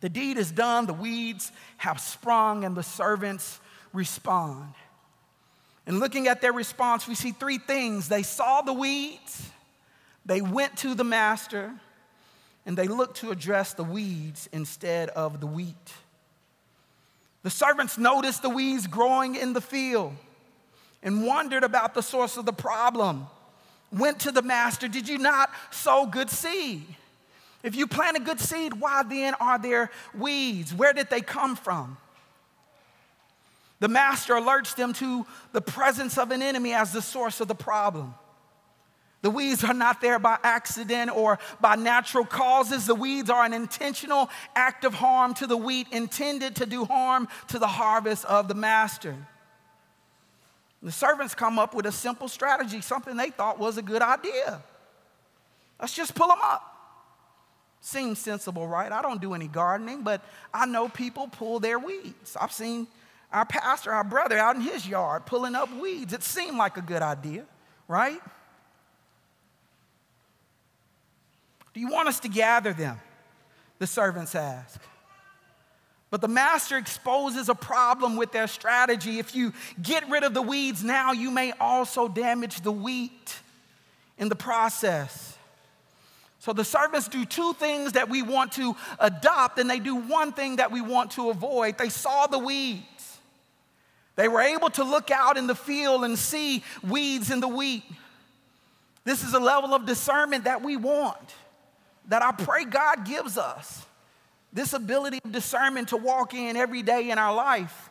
The 0.00 0.08
deed 0.08 0.38
is 0.38 0.50
done, 0.50 0.86
the 0.86 0.94
weeds 0.94 1.52
have 1.76 2.00
sprung, 2.00 2.64
and 2.64 2.74
the 2.74 2.82
servants 2.82 3.60
respond. 3.92 4.72
And 5.86 6.00
looking 6.00 6.28
at 6.28 6.40
their 6.40 6.54
response, 6.54 7.06
we 7.06 7.14
see 7.14 7.32
three 7.32 7.58
things. 7.58 8.08
They 8.08 8.22
saw 8.22 8.62
the 8.62 8.72
weeds, 8.72 9.50
they 10.24 10.40
went 10.40 10.78
to 10.78 10.94
the 10.94 11.04
master, 11.04 11.74
and 12.64 12.78
they 12.78 12.88
looked 12.88 13.18
to 13.18 13.30
address 13.30 13.74
the 13.74 13.84
weeds 13.84 14.48
instead 14.54 15.10
of 15.10 15.40
the 15.40 15.46
wheat. 15.46 15.92
The 17.42 17.50
servants 17.50 17.98
noticed 17.98 18.42
the 18.42 18.50
weeds 18.50 18.86
growing 18.86 19.34
in 19.34 19.52
the 19.52 19.60
field 19.60 20.14
and 21.02 21.26
wondered 21.26 21.64
about 21.64 21.94
the 21.94 22.02
source 22.02 22.36
of 22.36 22.46
the 22.46 22.52
problem. 22.52 23.26
Went 23.90 24.20
to 24.20 24.32
the 24.32 24.42
master, 24.42 24.88
Did 24.88 25.08
you 25.08 25.18
not 25.18 25.50
sow 25.70 26.06
good 26.06 26.30
seed? 26.30 26.84
If 27.62 27.76
you 27.76 27.86
plant 27.86 28.16
a 28.16 28.20
good 28.20 28.40
seed, 28.40 28.74
why 28.74 29.02
then 29.02 29.34
are 29.34 29.58
there 29.58 29.90
weeds? 30.14 30.74
Where 30.74 30.92
did 30.92 31.10
they 31.10 31.20
come 31.20 31.54
from? 31.54 31.96
The 33.78 33.88
master 33.88 34.34
alerts 34.34 34.76
them 34.76 34.92
to 34.94 35.26
the 35.52 35.60
presence 35.60 36.16
of 36.16 36.30
an 36.30 36.42
enemy 36.42 36.72
as 36.72 36.92
the 36.92 37.02
source 37.02 37.40
of 37.40 37.48
the 37.48 37.54
problem. 37.54 38.14
The 39.22 39.30
weeds 39.30 39.62
are 39.62 39.72
not 39.72 40.00
there 40.00 40.18
by 40.18 40.36
accident 40.42 41.16
or 41.16 41.38
by 41.60 41.76
natural 41.76 42.24
causes. 42.24 42.86
The 42.86 42.94
weeds 42.94 43.30
are 43.30 43.44
an 43.44 43.52
intentional 43.52 44.28
act 44.54 44.84
of 44.84 44.94
harm 44.94 45.32
to 45.34 45.46
the 45.46 45.56
wheat 45.56 45.86
intended 45.92 46.56
to 46.56 46.66
do 46.66 46.84
harm 46.84 47.28
to 47.48 47.58
the 47.60 47.68
harvest 47.68 48.24
of 48.24 48.48
the 48.48 48.54
master. 48.54 49.16
The 50.82 50.90
servants 50.90 51.36
come 51.36 51.60
up 51.60 51.72
with 51.74 51.86
a 51.86 51.92
simple 51.92 52.26
strategy, 52.26 52.80
something 52.80 53.16
they 53.16 53.30
thought 53.30 53.60
was 53.60 53.78
a 53.78 53.82
good 53.82 54.02
idea. 54.02 54.60
Let's 55.80 55.94
just 55.94 56.16
pull 56.16 56.26
them 56.26 56.40
up. 56.42 56.68
Seems 57.80 58.18
sensible, 58.18 58.66
right? 58.66 58.90
I 58.90 59.02
don't 59.02 59.20
do 59.20 59.34
any 59.34 59.46
gardening, 59.46 60.02
but 60.02 60.24
I 60.52 60.66
know 60.66 60.88
people 60.88 61.28
pull 61.28 61.60
their 61.60 61.78
weeds. 61.78 62.36
I've 62.40 62.52
seen 62.52 62.88
our 63.32 63.44
pastor, 63.44 63.92
our 63.92 64.04
brother, 64.04 64.36
out 64.36 64.56
in 64.56 64.62
his 64.62 64.86
yard 64.86 65.26
pulling 65.26 65.54
up 65.54 65.72
weeds. 65.76 66.12
It 66.12 66.24
seemed 66.24 66.56
like 66.56 66.76
a 66.76 66.82
good 66.82 67.02
idea, 67.02 67.44
right? 67.86 68.20
Do 71.74 71.80
you 71.80 71.88
want 71.88 72.08
us 72.08 72.20
to 72.20 72.28
gather 72.28 72.72
them? 72.72 73.00
The 73.78 73.86
servants 73.86 74.34
ask. 74.34 74.80
But 76.10 76.20
the 76.20 76.28
master 76.28 76.76
exposes 76.76 77.48
a 77.48 77.54
problem 77.54 78.16
with 78.16 78.32
their 78.32 78.46
strategy. 78.46 79.18
If 79.18 79.34
you 79.34 79.54
get 79.80 80.08
rid 80.10 80.24
of 80.24 80.34
the 80.34 80.42
weeds 80.42 80.84
now, 80.84 81.12
you 81.12 81.30
may 81.30 81.52
also 81.52 82.06
damage 82.06 82.60
the 82.60 82.70
wheat 82.70 83.34
in 84.18 84.28
the 84.28 84.36
process. 84.36 85.38
So 86.38 86.52
the 86.52 86.64
servants 86.64 87.08
do 87.08 87.24
two 87.24 87.54
things 87.54 87.92
that 87.92 88.10
we 88.10 88.20
want 88.20 88.52
to 88.52 88.76
adopt, 88.98 89.58
and 89.58 89.70
they 89.70 89.78
do 89.78 89.96
one 89.96 90.32
thing 90.32 90.56
that 90.56 90.70
we 90.70 90.82
want 90.82 91.12
to 91.12 91.30
avoid. 91.30 91.78
They 91.78 91.88
saw 91.88 92.26
the 92.26 92.38
weeds. 92.38 93.18
They 94.16 94.28
were 94.28 94.42
able 94.42 94.68
to 94.70 94.84
look 94.84 95.10
out 95.10 95.38
in 95.38 95.46
the 95.46 95.54
field 95.54 96.04
and 96.04 96.18
see 96.18 96.62
weeds 96.82 97.30
in 97.30 97.40
the 97.40 97.48
wheat. 97.48 97.84
This 99.04 99.24
is 99.24 99.32
a 99.32 99.40
level 99.40 99.72
of 99.72 99.86
discernment 99.86 100.44
that 100.44 100.62
we 100.62 100.76
want 100.76 101.34
that 102.08 102.22
I 102.22 102.32
pray 102.32 102.64
God 102.64 103.04
gives 103.04 103.38
us 103.38 103.86
this 104.52 104.72
ability 104.72 105.20
of 105.24 105.32
discernment 105.32 105.88
to 105.88 105.96
walk 105.96 106.34
in 106.34 106.56
every 106.56 106.82
day 106.82 107.10
in 107.10 107.18
our 107.18 107.34
life 107.34 107.90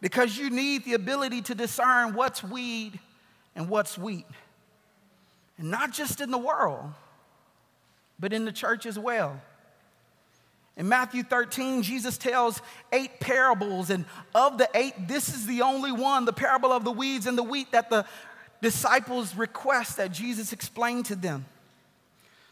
because 0.00 0.36
you 0.36 0.50
need 0.50 0.84
the 0.84 0.94
ability 0.94 1.42
to 1.42 1.54
discern 1.54 2.14
what's 2.14 2.44
weed 2.44 2.98
and 3.54 3.68
what's 3.68 3.98
wheat. 3.98 4.26
And 5.58 5.70
not 5.70 5.92
just 5.92 6.20
in 6.20 6.30
the 6.30 6.38
world, 6.38 6.92
but 8.18 8.32
in 8.32 8.44
the 8.44 8.52
church 8.52 8.86
as 8.86 8.98
well. 8.98 9.40
In 10.76 10.88
Matthew 10.88 11.22
13, 11.22 11.82
Jesus 11.82 12.18
tells 12.18 12.60
eight 12.92 13.18
parables, 13.18 13.88
and 13.88 14.04
of 14.34 14.58
the 14.58 14.68
eight, 14.74 15.08
this 15.08 15.30
is 15.30 15.46
the 15.46 15.62
only 15.62 15.90
one, 15.90 16.26
the 16.26 16.34
parable 16.34 16.70
of 16.70 16.84
the 16.84 16.92
weeds 16.92 17.26
and 17.26 17.36
the 17.36 17.42
wheat, 17.42 17.72
that 17.72 17.88
the 17.88 18.04
disciples 18.60 19.34
request 19.34 19.96
that 19.96 20.12
Jesus 20.12 20.52
explain 20.52 21.02
to 21.04 21.16
them. 21.16 21.46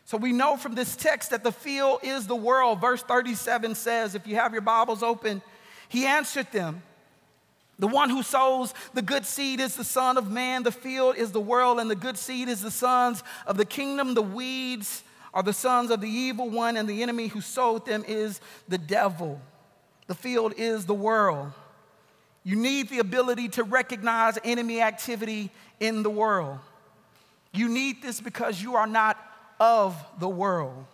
So 0.05 0.19
we 0.19 0.33
know 0.33 0.57
from 0.57 0.75
this 0.75 0.97
text 0.97 1.31
that 1.31 1.43
the 1.43 1.53
field 1.53 2.01
is 2.03 2.27
the 2.27 2.37
world. 2.37 2.81
Verse 2.81 3.03
37 3.03 3.75
says, 3.75 4.15
if 4.15 4.27
you 4.27 4.37
have 4.37 4.53
your 4.53 4.63
Bibles 4.63 5.03
open, 5.03 5.43
he 5.89 6.05
answered 6.05 6.51
them. 6.53 6.83
The 7.79 7.89
one 7.89 8.11
who 8.11 8.23
sows 8.23 8.73
the 8.93 9.03
good 9.03 9.25
seed 9.25 9.61
is 9.61 9.75
the 9.75 9.85
Son 9.85 10.17
of 10.17 10.31
Man, 10.31 10.63
the 10.63 10.71
field 10.71 11.17
is 11.17 11.33
the 11.33 11.41
world, 11.41 11.81
and 11.81 11.91
the 11.91 11.97
good 11.97 12.17
seed 12.17 12.49
is 12.49 12.61
the 12.63 12.71
sons 12.71 13.25
of 13.47 13.57
the 13.57 13.65
kingdom. 13.65 14.15
The 14.15 14.23
weeds 14.23 15.03
are 15.33 15.43
the 15.43 15.53
sons 15.53 15.91
of 15.91 16.01
the 16.01 16.09
evil 16.09 16.49
one, 16.49 16.77
and 16.77 16.89
the 16.89 17.03
enemy 17.03 17.27
who 17.27 17.41
sowed 17.41 17.85
them 17.85 18.05
is 18.07 18.41
the 18.69 18.79
devil. 18.79 19.41
The 20.07 20.15
field 20.15 20.55
is 20.57 20.87
the 20.87 20.95
world. 20.95 21.51
You 22.45 22.57
need 22.57 22.91
the 22.91 23.01
ability 23.01 23.49
to 23.51 23.65
recognize 23.65 24.39
enemy 24.45 24.81
activity 24.81 25.51
in 25.81 26.03
the 26.05 26.11
world. 26.11 26.59
You 27.53 27.69
need 27.69 28.03
this 28.03 28.21
because 28.21 28.63
you 28.63 28.77
are 28.77 28.87
not 28.87 29.19
of 29.61 29.97
the 30.19 30.29
world. 30.29 30.87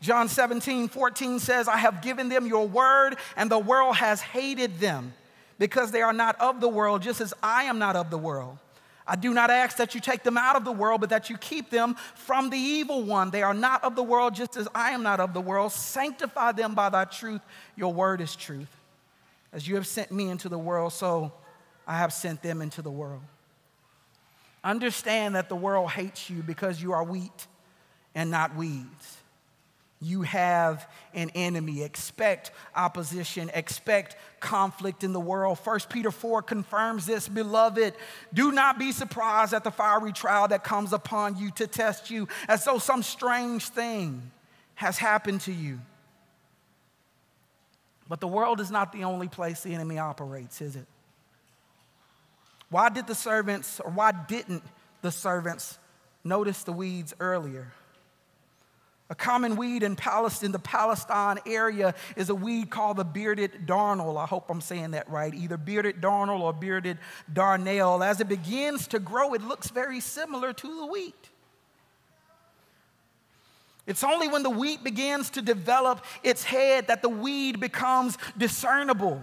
John 0.00 0.28
17, 0.28 0.88
14 0.88 1.38
says, 1.38 1.68
I 1.68 1.78
have 1.78 2.02
given 2.02 2.28
them 2.28 2.46
your 2.46 2.68
word, 2.68 3.16
and 3.36 3.50
the 3.50 3.58
world 3.58 3.96
has 3.96 4.20
hated 4.20 4.78
them 4.78 5.14
because 5.58 5.90
they 5.90 6.02
are 6.02 6.12
not 6.12 6.38
of 6.40 6.60
the 6.60 6.68
world, 6.68 7.02
just 7.02 7.20
as 7.20 7.32
I 7.42 7.64
am 7.64 7.78
not 7.78 7.96
of 7.96 8.10
the 8.10 8.18
world. 8.18 8.58
I 9.06 9.16
do 9.16 9.32
not 9.32 9.50
ask 9.50 9.76
that 9.76 9.94
you 9.94 10.00
take 10.00 10.24
them 10.24 10.36
out 10.36 10.56
of 10.56 10.64
the 10.64 10.72
world, 10.72 11.00
but 11.00 11.10
that 11.10 11.30
you 11.30 11.38
keep 11.38 11.70
them 11.70 11.94
from 12.14 12.50
the 12.50 12.58
evil 12.58 13.02
one. 13.02 13.30
They 13.30 13.42
are 13.42 13.54
not 13.54 13.84
of 13.84 13.94
the 13.94 14.02
world, 14.02 14.34
just 14.34 14.56
as 14.56 14.68
I 14.74 14.90
am 14.90 15.02
not 15.02 15.20
of 15.20 15.32
the 15.32 15.40
world. 15.40 15.72
Sanctify 15.72 16.52
them 16.52 16.74
by 16.74 16.88
thy 16.88 17.04
truth. 17.04 17.40
Your 17.76 17.92
word 17.92 18.20
is 18.20 18.34
truth. 18.34 18.68
As 19.52 19.66
you 19.66 19.76
have 19.76 19.86
sent 19.86 20.10
me 20.10 20.28
into 20.28 20.48
the 20.48 20.58
world, 20.58 20.92
so 20.92 21.32
I 21.86 21.98
have 21.98 22.12
sent 22.12 22.42
them 22.42 22.60
into 22.60 22.82
the 22.82 22.90
world. 22.90 23.22
Understand 24.64 25.36
that 25.36 25.48
the 25.48 25.56
world 25.56 25.90
hates 25.90 26.28
you 26.28 26.42
because 26.42 26.82
you 26.82 26.92
are 26.92 27.04
wheat 27.04 27.46
and 28.16 28.30
not 28.30 28.56
weeds. 28.56 29.18
You 30.00 30.22
have 30.22 30.90
an 31.14 31.30
enemy. 31.34 31.82
Expect 31.82 32.50
opposition, 32.74 33.50
expect 33.54 34.16
conflict 34.40 35.04
in 35.04 35.12
the 35.12 35.20
world. 35.20 35.58
1 35.62 35.80
Peter 35.90 36.10
4 36.10 36.42
confirms 36.42 37.06
this. 37.06 37.28
Beloved, 37.28 37.94
do 38.34 38.52
not 38.52 38.78
be 38.78 38.92
surprised 38.92 39.54
at 39.54 39.64
the 39.64 39.70
fiery 39.70 40.12
trial 40.12 40.48
that 40.48 40.64
comes 40.64 40.92
upon 40.92 41.36
you 41.38 41.50
to 41.52 41.66
test 41.66 42.10
you 42.10 42.26
as 42.48 42.64
though 42.64 42.78
some 42.78 43.02
strange 43.02 43.68
thing 43.68 44.30
has 44.74 44.98
happened 44.98 45.42
to 45.42 45.52
you. 45.52 45.78
But 48.08 48.20
the 48.20 48.28
world 48.28 48.60
is 48.60 48.70
not 48.70 48.92
the 48.92 49.04
only 49.04 49.28
place 49.28 49.62
the 49.62 49.74
enemy 49.74 49.98
operates, 49.98 50.60
is 50.60 50.76
it? 50.76 50.86
Why 52.70 52.88
did 52.88 53.06
the 53.06 53.14
servants, 53.14 53.80
or 53.80 53.90
why 53.90 54.12
didn't 54.12 54.62
the 55.02 55.10
servants 55.10 55.78
notice 56.22 56.62
the 56.62 56.72
weeds 56.72 57.14
earlier? 57.18 57.72
A 59.08 59.14
common 59.14 59.54
weed 59.54 59.84
in 59.84 59.94
Palestine, 59.94 60.50
the 60.50 60.58
Palestine 60.58 61.38
area, 61.46 61.94
is 62.16 62.28
a 62.28 62.34
weed 62.34 62.70
called 62.70 62.96
the 62.96 63.04
bearded 63.04 63.66
darnel. 63.66 64.20
I 64.20 64.26
hope 64.26 64.50
I'm 64.50 64.60
saying 64.60 64.92
that 64.92 65.08
right. 65.08 65.32
Either 65.32 65.56
bearded 65.56 66.00
darnel 66.00 66.40
or 66.40 66.52
bearded 66.52 66.98
darnel. 67.32 68.04
As 68.04 68.20
it 68.20 68.28
begins 68.28 68.88
to 68.88 68.98
grow, 68.98 69.34
it 69.34 69.42
looks 69.42 69.68
very 69.68 70.00
similar 70.00 70.52
to 70.52 70.80
the 70.80 70.86
wheat. 70.86 71.30
It's 73.86 74.02
only 74.02 74.26
when 74.26 74.42
the 74.42 74.50
wheat 74.50 74.82
begins 74.82 75.30
to 75.30 75.42
develop 75.42 76.04
its 76.24 76.42
head 76.42 76.88
that 76.88 77.02
the 77.02 77.08
weed 77.08 77.60
becomes 77.60 78.18
discernible. 78.36 79.22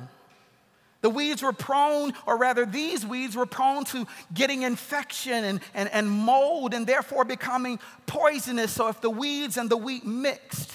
The 1.04 1.10
weeds 1.10 1.44
were 1.44 1.52
prone, 1.52 2.14
or 2.26 2.38
rather, 2.38 2.66
these 2.66 3.06
weeds 3.06 3.36
were 3.36 3.46
prone 3.46 3.84
to 3.86 4.08
getting 4.34 4.62
infection 4.62 5.44
and, 5.44 5.60
and, 5.74 5.90
and 5.90 6.10
mold 6.10 6.74
and 6.74 6.88
therefore 6.88 7.26
becoming 7.26 7.78
poisonous. 8.06 8.72
So, 8.72 8.88
if 8.88 9.02
the 9.02 9.10
weeds 9.10 9.58
and 9.58 9.70
the 9.70 9.76
wheat 9.76 10.06
mixed, 10.06 10.72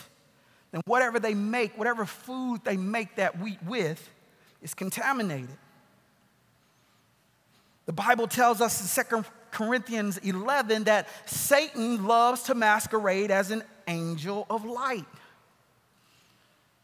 then 0.70 0.82
whatever 0.84 1.18
they 1.18 1.32
make, 1.32 1.78
whatever 1.78 2.04
food 2.04 2.60
they 2.62 2.76
make 2.76 3.16
that 3.16 3.40
wheat 3.40 3.58
with, 3.66 4.06
is 4.60 4.74
contaminated. 4.74 5.56
The 7.86 7.94
Bible 7.94 8.28
tells 8.28 8.60
us 8.60 8.98
in 8.98 9.04
2 9.04 9.24
Corinthians 9.50 10.18
11 10.18 10.84
that 10.84 11.08
Satan 11.24 12.06
loves 12.06 12.42
to 12.42 12.54
masquerade 12.54 13.30
as 13.30 13.50
an 13.50 13.62
angel 13.86 14.46
of 14.50 14.66
light. 14.66 15.06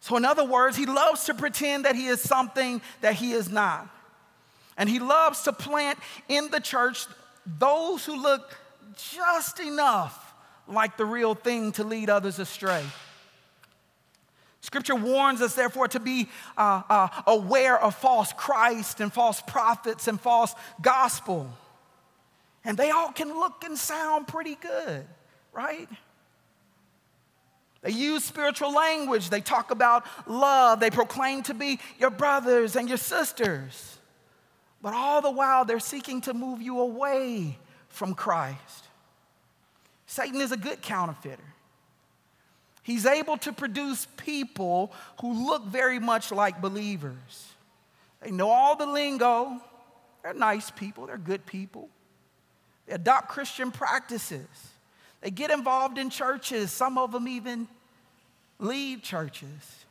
So, 0.04 0.18
in 0.18 0.26
other 0.26 0.44
words, 0.44 0.76
he 0.76 0.84
loves 0.84 1.24
to 1.24 1.34
pretend 1.34 1.86
that 1.86 1.96
he 1.96 2.08
is 2.08 2.20
something 2.20 2.82
that 3.00 3.14
he 3.14 3.32
is 3.32 3.48
not. 3.48 3.88
And 4.76 4.86
he 4.86 4.98
loves 4.98 5.40
to 5.44 5.52
plant 5.54 5.98
in 6.28 6.50
the 6.50 6.60
church 6.60 7.06
those 7.46 8.04
who 8.04 8.22
look 8.22 8.54
just 9.14 9.60
enough 9.60 10.34
like 10.68 10.98
the 10.98 11.06
real 11.06 11.34
thing 11.34 11.72
to 11.72 11.84
lead 11.84 12.10
others 12.10 12.38
astray. 12.38 12.84
Scripture 14.60 14.94
warns 14.94 15.40
us, 15.40 15.54
therefore, 15.54 15.88
to 15.88 16.00
be 16.00 16.28
uh, 16.58 16.82
uh, 16.90 17.08
aware 17.26 17.80
of 17.80 17.94
false 17.94 18.30
Christ 18.34 19.00
and 19.00 19.10
false 19.10 19.40
prophets 19.40 20.06
and 20.06 20.20
false 20.20 20.54
gospel. 20.82 21.48
And 22.62 22.76
they 22.76 22.90
all 22.90 23.10
can 23.10 23.28
look 23.30 23.64
and 23.64 23.78
sound 23.78 24.28
pretty 24.28 24.56
good, 24.56 25.06
right? 25.54 25.88
They 27.84 27.90
use 27.92 28.24
spiritual 28.24 28.72
language. 28.72 29.28
They 29.28 29.42
talk 29.42 29.70
about 29.70 30.04
love. 30.26 30.80
They 30.80 30.90
proclaim 30.90 31.42
to 31.44 31.54
be 31.54 31.78
your 31.98 32.08
brothers 32.08 32.76
and 32.76 32.88
your 32.88 32.96
sisters. 32.96 33.98
But 34.80 34.94
all 34.94 35.20
the 35.20 35.30
while, 35.30 35.66
they're 35.66 35.78
seeking 35.78 36.22
to 36.22 36.32
move 36.32 36.62
you 36.62 36.80
away 36.80 37.58
from 37.88 38.14
Christ. 38.14 38.88
Satan 40.06 40.40
is 40.40 40.50
a 40.50 40.56
good 40.56 40.80
counterfeiter. 40.80 41.44
He's 42.82 43.04
able 43.04 43.36
to 43.38 43.52
produce 43.52 44.06
people 44.16 44.92
who 45.20 45.46
look 45.46 45.66
very 45.66 45.98
much 45.98 46.32
like 46.32 46.62
believers. 46.62 47.52
They 48.22 48.30
know 48.30 48.48
all 48.48 48.76
the 48.76 48.86
lingo. 48.86 49.60
They're 50.22 50.32
nice 50.32 50.70
people, 50.70 51.06
they're 51.06 51.18
good 51.18 51.44
people. 51.44 51.90
They 52.86 52.94
adopt 52.94 53.28
Christian 53.28 53.70
practices. 53.70 54.46
They 55.20 55.30
get 55.30 55.50
involved 55.50 55.96
in 55.96 56.10
churches. 56.10 56.70
Some 56.70 56.98
of 56.98 57.10
them 57.10 57.26
even 57.26 57.66
lead 58.58 59.02
churches. 59.02 59.84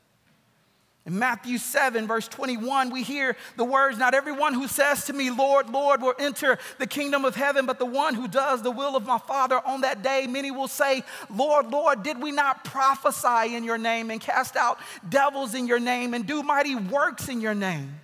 In 1.06 1.20
Matthew 1.20 1.58
7, 1.58 2.08
verse 2.08 2.30
21, 2.30 2.90
we 2.90 3.04
hear 3.04 3.36
the 3.58 3.66
words 3.66 3.98
Not 3.98 4.14
everyone 4.14 4.54
who 4.54 4.70
says 4.70 5.06
to 5.06 5.14
me, 5.14 5.30
Lord, 5.30 5.70
Lord, 5.70 6.02
will 6.02 6.14
enter 6.18 6.58
the 6.80 6.88
kingdom 6.88 7.26
of 7.26 7.36
heaven, 7.36 7.66
but 7.66 7.78
the 7.78 7.86
one 7.86 8.16
who 8.16 8.28
does 8.28 8.62
the 8.62 8.72
will 8.72 8.96
of 8.96 9.06
my 9.06 9.18
Father 9.18 9.60
on 9.66 9.82
that 9.82 10.02
day. 10.02 10.28
Many 10.28 10.50
will 10.50 10.70
say, 10.70 11.04
Lord, 11.30 11.72
Lord, 11.72 12.04
did 12.04 12.22
we 12.22 12.32
not 12.32 12.64
prophesy 12.64 13.54
in 13.54 13.66
your 13.66 13.78
name 13.78 14.12
and 14.12 14.22
cast 14.22 14.56
out 14.56 14.80
devils 15.10 15.56
in 15.56 15.68
your 15.68 15.80
name 15.80 16.14
and 16.14 16.26
do 16.26 16.42
mighty 16.42 16.76
works 16.76 17.28
in 17.28 17.42
your 17.42 17.56
name? 17.56 18.00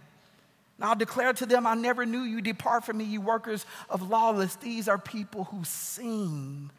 And 0.76 0.86
I'll 0.86 0.96
declare 0.96 1.32
to 1.34 1.46
them, 1.46 1.66
I 1.66 1.76
never 1.76 2.06
knew 2.06 2.24
you. 2.24 2.42
Depart 2.42 2.84
from 2.84 2.98
me, 2.98 3.06
you 3.06 3.22
workers 3.22 3.66
of 3.90 4.10
lawless. 4.10 4.56
These 4.58 4.90
are 4.90 4.98
people 4.98 5.46
who 5.46 5.64
seem 5.64 6.70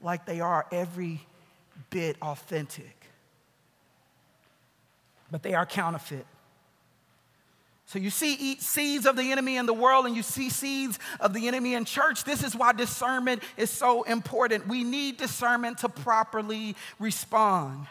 like 0.00 0.26
they 0.26 0.40
are 0.40 0.66
every 0.72 1.20
bit 1.90 2.16
authentic 2.22 2.96
but 5.30 5.42
they 5.42 5.54
are 5.54 5.66
counterfeit. 5.66 6.26
So 7.86 8.00
you 8.00 8.10
see 8.10 8.56
seeds 8.58 9.06
of 9.06 9.16
the 9.16 9.30
enemy 9.30 9.56
in 9.56 9.66
the 9.66 9.72
world 9.72 10.06
and 10.06 10.16
you 10.16 10.22
see 10.22 10.50
seeds 10.50 10.98
of 11.20 11.32
the 11.34 11.46
enemy 11.46 11.74
in 11.74 11.84
church. 11.84 12.24
This 12.24 12.42
is 12.42 12.56
why 12.56 12.72
discernment 12.72 13.42
is 13.56 13.70
so 13.70 14.02
important. 14.04 14.66
We 14.66 14.82
need 14.82 15.18
discernment 15.18 15.78
to 15.78 15.88
properly 15.88 16.74
respond. 16.98 17.86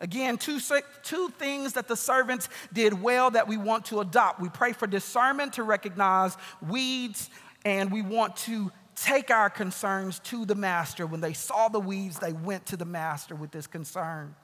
Again, 0.00 0.36
two, 0.38 0.60
two 1.02 1.30
things 1.30 1.72
that 1.72 1.88
the 1.88 1.96
servants 1.96 2.48
did 2.72 3.02
well 3.02 3.30
that 3.30 3.48
we 3.48 3.56
want 3.56 3.86
to 3.86 4.00
adopt. 4.00 4.40
We 4.40 4.50
pray 4.50 4.72
for 4.72 4.86
discernment 4.86 5.54
to 5.54 5.62
recognize 5.62 6.36
weeds, 6.68 7.30
and 7.64 7.90
we 7.90 8.02
want 8.02 8.36
to 8.36 8.70
take 8.96 9.30
our 9.30 9.50
concerns 9.50 10.18
to 10.20 10.44
the 10.44 10.54
master. 10.54 11.06
When 11.06 11.20
they 11.20 11.32
saw 11.32 11.68
the 11.68 11.80
weeds, 11.80 12.18
they 12.18 12.32
went 12.32 12.66
to 12.66 12.76
the 12.76 12.84
master 12.84 13.34
with 13.34 13.50
this 13.50 13.66
concern. 13.66 14.34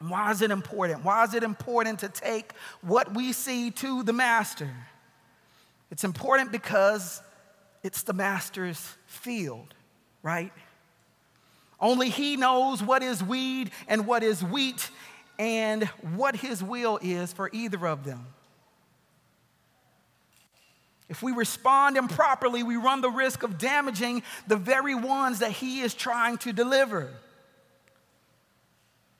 And 0.00 0.10
Why 0.10 0.30
is 0.30 0.42
it 0.42 0.50
important? 0.50 1.04
Why 1.04 1.24
is 1.24 1.34
it 1.34 1.42
important 1.42 2.00
to 2.00 2.08
take 2.08 2.52
what 2.80 3.14
we 3.14 3.32
see 3.32 3.70
to 3.70 4.02
the 4.02 4.12
master? 4.12 4.70
It's 5.90 6.04
important 6.04 6.50
because 6.50 7.22
it's 7.82 8.02
the 8.02 8.12
master's 8.12 8.96
field, 9.06 9.74
right? 10.22 10.52
Only 11.78 12.08
he 12.08 12.36
knows 12.36 12.82
what 12.82 13.02
is 13.02 13.22
weed 13.22 13.70
and 13.88 14.06
what 14.06 14.22
is 14.22 14.42
wheat 14.42 14.88
and 15.38 15.84
what 16.14 16.36
his 16.36 16.62
will 16.62 16.98
is 17.02 17.32
for 17.32 17.50
either 17.52 17.86
of 17.86 18.04
them. 18.04 18.26
If 21.12 21.22
we 21.22 21.32
respond 21.32 21.98
improperly, 21.98 22.62
we 22.62 22.76
run 22.76 23.02
the 23.02 23.10
risk 23.10 23.42
of 23.42 23.58
damaging 23.58 24.22
the 24.46 24.56
very 24.56 24.94
ones 24.94 25.40
that 25.40 25.50
he 25.50 25.82
is 25.82 25.92
trying 25.92 26.38
to 26.38 26.54
deliver. 26.54 27.10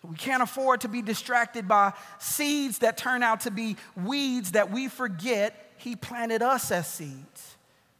We 0.02 0.16
can't 0.16 0.42
afford 0.42 0.80
to 0.80 0.88
be 0.88 1.02
distracted 1.02 1.68
by 1.68 1.92
seeds 2.18 2.78
that 2.78 2.96
turn 2.96 3.22
out 3.22 3.42
to 3.42 3.50
be 3.50 3.76
weeds 3.94 4.52
that 4.52 4.70
we 4.70 4.88
forget 4.88 5.54
He 5.76 5.94
planted 5.94 6.40
us 6.40 6.70
as 6.70 6.86
seeds 6.86 7.56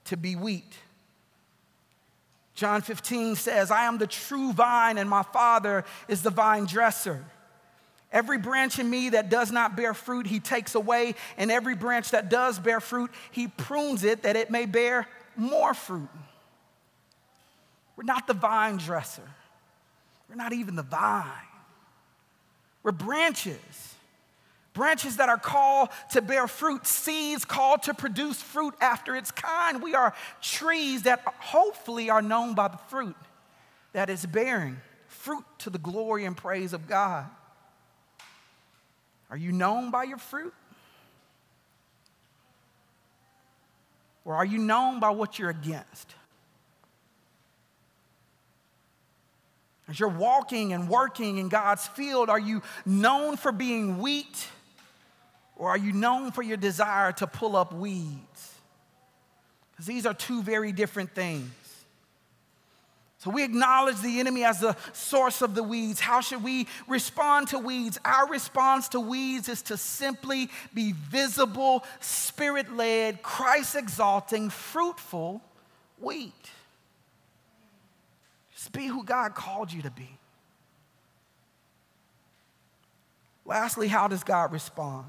to 0.06 0.16
be 0.16 0.36
wheat. 0.36 0.72
John 2.54 2.80
15 2.80 3.36
says, 3.36 3.70
I 3.70 3.84
am 3.84 3.98
the 3.98 4.06
true 4.06 4.54
vine, 4.54 4.96
and 4.96 5.08
my 5.08 5.22
Father 5.22 5.84
is 6.08 6.22
the 6.22 6.30
vine 6.30 6.64
dresser. 6.64 7.22
Every 8.12 8.38
branch 8.38 8.78
in 8.78 8.88
me 8.88 9.10
that 9.10 9.30
does 9.30 9.50
not 9.50 9.74
bear 9.74 9.94
fruit, 9.94 10.26
he 10.26 10.38
takes 10.38 10.74
away, 10.74 11.14
and 11.38 11.50
every 11.50 11.74
branch 11.74 12.10
that 12.10 12.28
does 12.28 12.58
bear 12.58 12.80
fruit, 12.80 13.10
he 13.30 13.48
prunes 13.48 14.04
it 14.04 14.22
that 14.22 14.36
it 14.36 14.50
may 14.50 14.66
bear 14.66 15.08
more 15.34 15.72
fruit. 15.72 16.10
We're 17.96 18.04
not 18.04 18.26
the 18.26 18.34
vine 18.34 18.76
dresser, 18.76 19.28
we're 20.28 20.36
not 20.36 20.52
even 20.52 20.76
the 20.76 20.82
vine. 20.82 21.30
We're 22.82 22.92
branches. 22.92 23.94
Branches 24.74 25.18
that 25.18 25.28
are 25.28 25.38
called 25.38 25.90
to 26.12 26.22
bear 26.22 26.48
fruit, 26.48 26.86
seeds 26.86 27.44
called 27.44 27.82
to 27.84 27.94
produce 27.94 28.40
fruit 28.40 28.74
after 28.80 29.14
its 29.14 29.30
kind. 29.30 29.82
We 29.82 29.94
are 29.94 30.14
trees 30.40 31.02
that 31.02 31.20
hopefully 31.26 32.08
are 32.08 32.22
known 32.22 32.54
by 32.54 32.68
the 32.68 32.78
fruit 32.88 33.14
that 33.92 34.08
is 34.08 34.24
bearing 34.24 34.78
fruit 35.08 35.44
to 35.58 35.70
the 35.70 35.78
glory 35.78 36.24
and 36.24 36.34
praise 36.34 36.72
of 36.72 36.88
God. 36.88 37.26
Are 39.32 39.36
you 39.38 39.50
known 39.50 39.90
by 39.90 40.02
your 40.02 40.18
fruit? 40.18 40.52
Or 44.26 44.34
are 44.34 44.44
you 44.44 44.58
known 44.58 45.00
by 45.00 45.08
what 45.08 45.38
you're 45.38 45.48
against? 45.48 46.14
As 49.88 49.98
you're 49.98 50.10
walking 50.10 50.74
and 50.74 50.86
working 50.86 51.38
in 51.38 51.48
God's 51.48 51.86
field, 51.88 52.28
are 52.28 52.38
you 52.38 52.62
known 52.84 53.38
for 53.38 53.52
being 53.52 54.00
wheat 54.00 54.48
or 55.56 55.70
are 55.70 55.78
you 55.78 55.92
known 55.94 56.30
for 56.30 56.42
your 56.42 56.58
desire 56.58 57.12
to 57.12 57.26
pull 57.26 57.56
up 57.56 57.72
weeds? 57.72 58.54
Because 59.70 59.86
these 59.86 60.04
are 60.04 60.12
two 60.12 60.42
very 60.42 60.72
different 60.72 61.14
things. 61.14 61.50
So 63.22 63.30
we 63.30 63.44
acknowledge 63.44 64.00
the 64.00 64.18
enemy 64.18 64.42
as 64.42 64.58
the 64.58 64.76
source 64.92 65.42
of 65.42 65.54
the 65.54 65.62
weeds. 65.62 66.00
How 66.00 66.20
should 66.20 66.42
we 66.42 66.66
respond 66.88 67.46
to 67.50 67.58
weeds? 67.60 67.96
Our 68.04 68.28
response 68.28 68.88
to 68.88 69.00
weeds 69.00 69.48
is 69.48 69.62
to 69.62 69.76
simply 69.76 70.50
be 70.74 70.90
visible, 70.90 71.84
spirit 72.00 72.74
led, 72.74 73.22
Christ 73.22 73.76
exalting, 73.76 74.50
fruitful 74.50 75.40
wheat. 76.00 76.50
Just 78.54 78.72
be 78.72 78.86
who 78.86 79.04
God 79.04 79.36
called 79.36 79.72
you 79.72 79.82
to 79.82 79.90
be. 79.92 80.18
Lastly, 83.44 83.86
how 83.86 84.08
does 84.08 84.24
God 84.24 84.50
respond? 84.50 85.04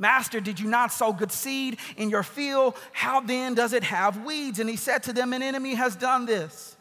Master, 0.00 0.40
did 0.40 0.58
you 0.58 0.66
not 0.66 0.92
sow 0.92 1.12
good 1.12 1.30
seed 1.30 1.76
in 1.98 2.08
your 2.08 2.22
field? 2.22 2.74
How 2.92 3.20
then 3.20 3.54
does 3.54 3.74
it 3.74 3.84
have 3.84 4.24
weeds? 4.24 4.58
And 4.58 4.68
he 4.68 4.76
said 4.76 5.02
to 5.04 5.12
them, 5.12 5.34
An 5.34 5.42
enemy 5.42 5.74
has 5.74 5.94
done 5.94 6.24
this. 6.24 6.74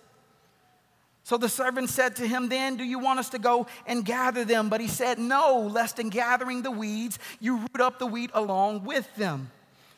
So 1.23 1.37
the 1.37 1.49
servant 1.49 1.89
said 1.89 2.15
to 2.15 2.27
him, 2.27 2.47
Then 2.47 2.77
do 2.77 2.83
you 2.85 2.97
want 2.97 3.19
us 3.19 3.29
to 3.31 3.37
go 3.37 3.67
and 3.85 4.05
gather 4.05 4.45
them? 4.45 4.69
But 4.69 4.79
he 4.79 4.87
said, 4.87 5.19
No, 5.19 5.69
lest 5.69 5.99
in 5.99 6.07
gathering 6.07 6.61
the 6.61 6.71
weeds, 6.71 7.19
you 7.41 7.57
root 7.57 7.81
up 7.81 7.99
the 7.99 8.07
wheat 8.07 8.31
along 8.33 8.85
with 8.85 9.13
them. 9.17 9.51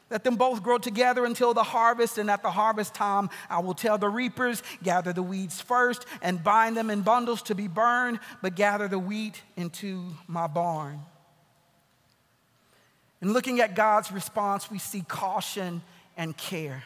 Let 0.09 0.23
them 0.23 0.35
both 0.35 0.63
grow 0.63 0.79
together 0.79 1.23
until 1.23 1.53
the 1.53 1.63
harvest, 1.63 2.17
and 2.17 2.29
at 2.29 2.41
the 2.41 2.51
harvest 2.51 2.95
time, 2.95 3.29
I 3.51 3.59
will 3.59 3.75
tell 3.75 3.99
the 3.99 4.09
reapers, 4.09 4.63
gather 4.81 5.13
the 5.13 5.23
weeds 5.23 5.61
first 5.61 6.05
and 6.23 6.43
bind 6.43 6.75
them 6.75 6.89
in 6.89 7.01
bundles 7.01 7.43
to 7.43 7.55
be 7.55 7.67
burned, 7.67 8.19
but 8.41 8.55
gather 8.55 8.87
the 8.87 8.99
wheat 8.99 9.41
into 9.55 10.07
my 10.27 10.47
barn. 10.47 10.99
In 13.21 13.33
looking 13.33 13.59
at 13.59 13.75
God's 13.75 14.11
response, 14.11 14.71
we 14.71 14.79
see 14.79 15.01
caution 15.01 15.81
and 16.17 16.35
care. 16.35 16.83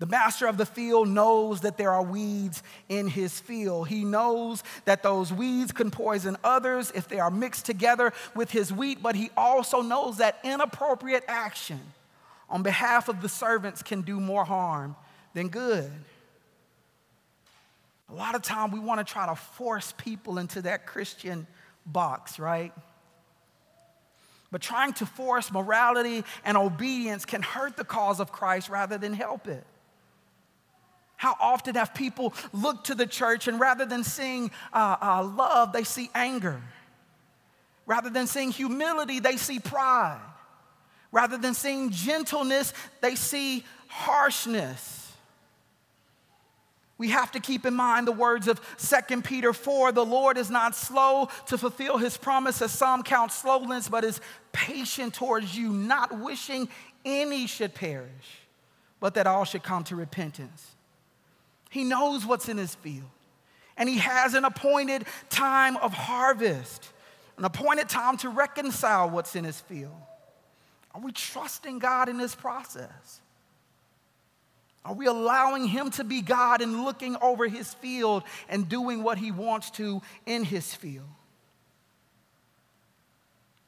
The 0.00 0.06
master 0.06 0.46
of 0.46 0.56
the 0.56 0.66
field 0.66 1.08
knows 1.08 1.60
that 1.60 1.78
there 1.78 1.92
are 1.92 2.02
weeds 2.02 2.62
in 2.88 3.06
his 3.06 3.38
field. 3.38 3.88
He 3.88 4.04
knows 4.04 4.62
that 4.86 5.02
those 5.02 5.32
weeds 5.32 5.70
can 5.72 5.90
poison 5.90 6.36
others 6.42 6.90
if 6.94 7.08
they 7.08 7.20
are 7.20 7.30
mixed 7.30 7.64
together 7.64 8.12
with 8.34 8.50
his 8.50 8.72
wheat, 8.72 9.02
but 9.02 9.14
he 9.14 9.30
also 9.36 9.82
knows 9.82 10.16
that 10.16 10.40
inappropriate 10.42 11.24
action 11.28 11.80
on 12.50 12.62
behalf 12.62 13.08
of 13.08 13.22
the 13.22 13.28
servants 13.28 13.82
can 13.82 14.02
do 14.02 14.18
more 14.18 14.44
harm 14.44 14.96
than 15.32 15.48
good. 15.48 15.90
A 18.10 18.14
lot 18.14 18.34
of 18.34 18.42
time 18.42 18.72
we 18.72 18.80
want 18.80 19.04
to 19.04 19.10
try 19.10 19.26
to 19.26 19.34
force 19.34 19.94
people 19.96 20.38
into 20.38 20.62
that 20.62 20.86
Christian 20.86 21.46
box, 21.86 22.38
right? 22.38 22.72
But 24.54 24.62
trying 24.62 24.92
to 24.92 25.06
force 25.06 25.50
morality 25.50 26.22
and 26.44 26.56
obedience 26.56 27.24
can 27.24 27.42
hurt 27.42 27.76
the 27.76 27.82
cause 27.82 28.20
of 28.20 28.30
Christ 28.30 28.68
rather 28.68 28.96
than 28.96 29.12
help 29.12 29.48
it. 29.48 29.66
How 31.16 31.34
often 31.40 31.74
have 31.74 31.92
people 31.92 32.32
looked 32.52 32.86
to 32.86 32.94
the 32.94 33.04
church 33.04 33.48
and 33.48 33.58
rather 33.58 33.84
than 33.84 34.04
seeing 34.04 34.52
uh, 34.72 34.96
uh, 35.02 35.24
love, 35.24 35.72
they 35.72 35.82
see 35.82 36.08
anger? 36.14 36.62
Rather 37.84 38.10
than 38.10 38.28
seeing 38.28 38.52
humility, 38.52 39.18
they 39.18 39.38
see 39.38 39.58
pride. 39.58 40.20
Rather 41.10 41.36
than 41.36 41.54
seeing 41.54 41.90
gentleness, 41.90 42.72
they 43.00 43.16
see 43.16 43.64
harshness. 43.88 45.03
We 47.04 47.10
have 47.10 47.32
to 47.32 47.40
keep 47.40 47.66
in 47.66 47.74
mind 47.74 48.06
the 48.06 48.12
words 48.12 48.48
of 48.48 48.58
2 48.78 49.20
Peter 49.20 49.52
4 49.52 49.92
the 49.92 50.06
Lord 50.06 50.38
is 50.38 50.50
not 50.50 50.74
slow 50.74 51.28
to 51.48 51.58
fulfill 51.58 51.98
his 51.98 52.16
promise, 52.16 52.62
as 52.62 52.72
some 52.72 53.02
count 53.02 53.30
slowness, 53.30 53.90
but 53.90 54.04
is 54.04 54.22
patient 54.52 55.12
towards 55.12 55.54
you, 55.54 55.68
not 55.68 56.18
wishing 56.18 56.66
any 57.04 57.46
should 57.46 57.74
perish, 57.74 58.46
but 59.00 59.12
that 59.16 59.26
all 59.26 59.44
should 59.44 59.62
come 59.62 59.84
to 59.84 59.96
repentance. 59.96 60.76
He 61.68 61.84
knows 61.84 62.24
what's 62.24 62.48
in 62.48 62.56
his 62.56 62.74
field, 62.74 63.10
and 63.76 63.86
he 63.86 63.98
has 63.98 64.32
an 64.32 64.46
appointed 64.46 65.04
time 65.28 65.76
of 65.76 65.92
harvest, 65.92 66.88
an 67.36 67.44
appointed 67.44 67.90
time 67.90 68.16
to 68.16 68.30
reconcile 68.30 69.10
what's 69.10 69.36
in 69.36 69.44
his 69.44 69.60
field. 69.60 69.92
Are 70.94 71.02
we 71.02 71.12
trusting 71.12 71.80
God 71.80 72.08
in 72.08 72.16
this 72.16 72.34
process? 72.34 73.20
Are 74.84 74.92
we 74.94 75.06
allowing 75.06 75.66
Him 75.66 75.90
to 75.92 76.04
be 76.04 76.20
God 76.20 76.60
and 76.60 76.84
looking 76.84 77.16
over 77.22 77.48
His 77.48 77.72
field 77.74 78.22
and 78.48 78.68
doing 78.68 79.02
what 79.02 79.18
He 79.18 79.30
wants 79.30 79.70
to 79.72 80.02
in 80.26 80.44
His 80.44 80.74
field? 80.74 81.08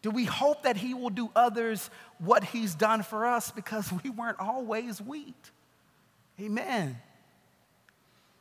Do 0.03 0.11
we 0.11 0.25
hope 0.25 0.65
that 0.65 0.77
He 0.77 0.93
will 0.93 1.11
do 1.11 1.31
others 1.35 1.91
what 2.19 2.45
He's 2.45 2.75
done 2.75 3.03
for 3.03 3.27
us 3.27 3.51
because 3.51 3.91
we 4.05 4.11
weren't 4.11 4.39
always 4.39 5.01
wheat? 5.01 5.51
Amen. 6.39 6.99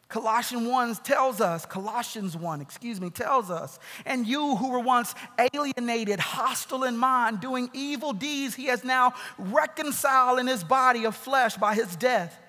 Colossians 0.10 0.68
1 0.68 0.96
tells 0.96 1.42
us, 1.42 1.66
Colossians 1.66 2.38
1, 2.38 2.62
excuse 2.62 3.02
me, 3.02 3.10
tells 3.10 3.50
us, 3.50 3.80
and 4.06 4.28
you 4.28 4.56
who 4.58 4.70
were 4.70 4.80
once 4.80 5.16
alienated, 5.54 6.20
hostile 6.20 6.84
in 6.84 6.96
mind, 6.96 7.42
doing 7.42 7.70
evil 7.74 8.14
deeds, 8.14 8.54
he 8.54 8.66
has 8.66 8.84
now 8.84 9.14
reconciled 9.38 10.40
in 10.40 10.46
his 10.46 10.64
body 10.64 11.06
of 11.06 11.16
flesh 11.16 11.58
by 11.58 11.74
his 11.74 11.96
death 11.96 12.40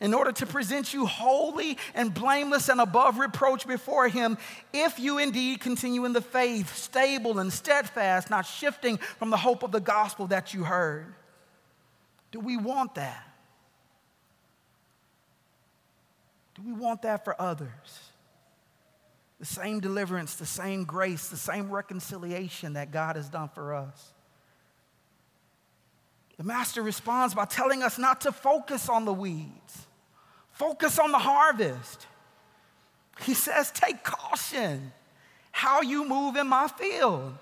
in 0.00 0.14
order 0.14 0.32
to 0.32 0.46
present 0.46 0.92
you 0.92 1.06
holy 1.06 1.78
and 1.94 2.12
blameless 2.12 2.68
and 2.68 2.80
above 2.80 3.18
reproach 3.18 3.66
before 3.66 4.08
Him, 4.08 4.38
if 4.72 4.98
you 4.98 5.18
indeed 5.18 5.60
continue 5.60 6.04
in 6.04 6.12
the 6.12 6.20
faith, 6.20 6.76
stable 6.76 7.38
and 7.38 7.52
steadfast, 7.52 8.30
not 8.30 8.46
shifting 8.46 8.96
from 8.96 9.30
the 9.30 9.36
hope 9.36 9.62
of 9.62 9.72
the 9.72 9.80
gospel 9.80 10.26
that 10.28 10.54
you 10.54 10.64
heard. 10.64 11.14
Do 12.30 12.40
we 12.40 12.56
want 12.56 12.96
that? 12.96 13.28
Do 16.54 16.62
we 16.62 16.72
want 16.72 17.02
that 17.02 17.24
for 17.24 17.40
others? 17.40 17.70
The 19.40 19.46
same 19.46 19.80
deliverance, 19.80 20.36
the 20.36 20.46
same 20.46 20.84
grace, 20.84 21.28
the 21.28 21.36
same 21.36 21.70
reconciliation 21.70 22.74
that 22.74 22.92
God 22.92 23.16
has 23.16 23.28
done 23.28 23.48
for 23.48 23.74
us. 23.74 24.12
The 26.36 26.44
master 26.44 26.82
responds 26.82 27.34
by 27.34 27.44
telling 27.44 27.82
us 27.82 27.98
not 27.98 28.22
to 28.22 28.32
focus 28.32 28.88
on 28.88 29.04
the 29.04 29.12
weeds 29.12 29.86
Focus 30.54 31.00
on 31.00 31.10
the 31.10 31.18
harvest. 31.18 32.06
He 33.22 33.34
says, 33.34 33.70
take 33.72 34.02
caution 34.02 34.92
how 35.50 35.82
you 35.82 36.08
move 36.08 36.36
in 36.36 36.48
my 36.48 36.68
field. 36.68 37.34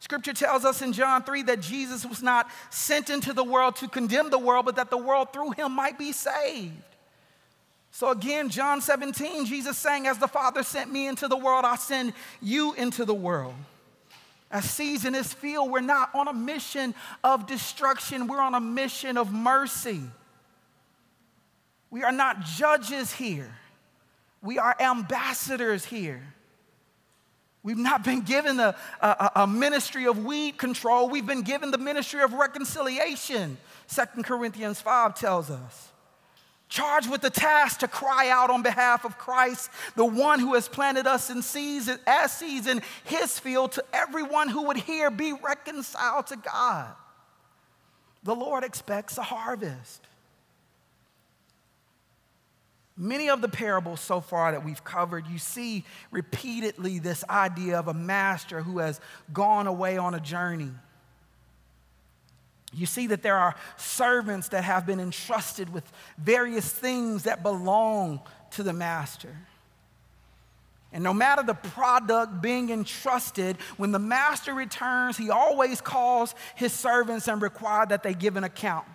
Scripture 0.00 0.32
tells 0.32 0.64
us 0.64 0.80
in 0.80 0.92
John 0.92 1.22
3 1.22 1.42
that 1.44 1.60
Jesus 1.60 2.04
was 2.06 2.22
not 2.22 2.48
sent 2.70 3.10
into 3.10 3.32
the 3.32 3.42
world 3.42 3.76
to 3.76 3.88
condemn 3.88 4.30
the 4.30 4.38
world, 4.38 4.66
but 4.66 4.76
that 4.76 4.90
the 4.90 4.98
world 4.98 5.32
through 5.32 5.52
him 5.52 5.72
might 5.72 5.98
be 5.98 6.12
saved. 6.12 6.72
So 7.90 8.10
again, 8.10 8.48
John 8.48 8.80
17, 8.80 9.46
Jesus 9.46 9.76
saying, 9.76 10.06
As 10.06 10.18
the 10.18 10.28
Father 10.28 10.62
sent 10.62 10.92
me 10.92 11.08
into 11.08 11.26
the 11.26 11.36
world, 11.36 11.64
I 11.64 11.76
send 11.76 12.12
you 12.40 12.74
into 12.74 13.04
the 13.06 13.14
world. 13.14 13.54
As 14.50 14.68
seeds 14.68 15.04
in 15.04 15.12
this 15.12 15.32
field, 15.32 15.70
we're 15.70 15.80
not 15.80 16.14
on 16.14 16.26
a 16.26 16.32
mission 16.32 16.94
of 17.22 17.46
destruction, 17.46 18.26
we're 18.26 18.40
on 18.40 18.54
a 18.54 18.60
mission 18.60 19.18
of 19.18 19.32
mercy. 19.32 20.00
We 21.90 22.02
are 22.02 22.12
not 22.12 22.42
judges 22.42 23.12
here, 23.12 23.54
we 24.42 24.58
are 24.58 24.74
ambassadors 24.80 25.84
here. 25.84 26.22
We've 27.64 27.76
not 27.76 28.04
been 28.04 28.22
given 28.22 28.60
a, 28.60 28.76
a, 29.02 29.30
a, 29.36 29.46
ministry 29.46 30.06
of 30.06 30.24
weed 30.24 30.56
control. 30.56 31.08
We've 31.08 31.26
been 31.26 31.42
given 31.42 31.70
the 31.72 31.76
ministry 31.76 32.22
of 32.22 32.32
reconciliation. 32.32 33.58
Second 33.88 34.24
Corinthians 34.24 34.80
5 34.80 35.14
tells 35.16 35.50
us. 35.50 35.92
Charged 36.68 37.10
with 37.10 37.22
the 37.22 37.30
task 37.30 37.80
to 37.80 37.88
cry 37.88 38.28
out 38.28 38.50
on 38.50 38.62
behalf 38.62 39.06
of 39.06 39.16
Christ, 39.16 39.70
the 39.96 40.04
one 40.04 40.38
who 40.38 40.54
has 40.54 40.68
planted 40.68 41.06
us 41.06 41.30
in 41.30 41.38
as 42.06 42.32
seeds 42.32 42.66
in 42.66 42.82
his 43.04 43.38
field, 43.38 43.72
to 43.72 43.84
everyone 43.92 44.48
who 44.48 44.64
would 44.64 44.76
hear, 44.76 45.10
be 45.10 45.32
reconciled 45.32 46.26
to 46.26 46.36
God. 46.36 46.88
The 48.22 48.34
Lord 48.34 48.64
expects 48.64 49.16
a 49.16 49.22
harvest. 49.22 50.06
Many 53.00 53.30
of 53.30 53.40
the 53.40 53.48
parables 53.48 54.00
so 54.00 54.20
far 54.20 54.50
that 54.50 54.64
we've 54.64 54.82
covered, 54.82 55.26
you 55.28 55.38
see 55.38 55.84
repeatedly 56.10 56.98
this 56.98 57.24
idea 57.30 57.78
of 57.78 57.86
a 57.86 57.94
master 57.94 58.60
who 58.60 58.80
has 58.80 59.00
gone 59.32 59.68
away 59.68 59.96
on 59.96 60.14
a 60.14 60.20
journey. 60.20 60.72
You 62.74 62.86
see 62.86 63.06
that 63.08 63.22
there 63.22 63.36
are 63.36 63.54
servants 63.76 64.48
that 64.48 64.64
have 64.64 64.86
been 64.86 65.00
entrusted 65.00 65.72
with 65.72 65.90
various 66.18 66.70
things 66.70 67.22
that 67.22 67.42
belong 67.42 68.20
to 68.52 68.62
the 68.62 68.72
master. 68.72 69.34
And 70.92 71.04
no 71.04 71.12
matter 71.12 71.42
the 71.42 71.54
product 71.54 72.40
being 72.40 72.70
entrusted, 72.70 73.56
when 73.76 73.92
the 73.92 73.98
master 73.98 74.54
returns, 74.54 75.16
he 75.16 75.30
always 75.30 75.80
calls 75.80 76.34
his 76.54 76.72
servants 76.72 77.28
and 77.28 77.40
requires 77.40 77.88
that 77.88 78.02
they 78.02 78.14
give 78.14 78.36
an 78.36 78.44
account. 78.44 78.86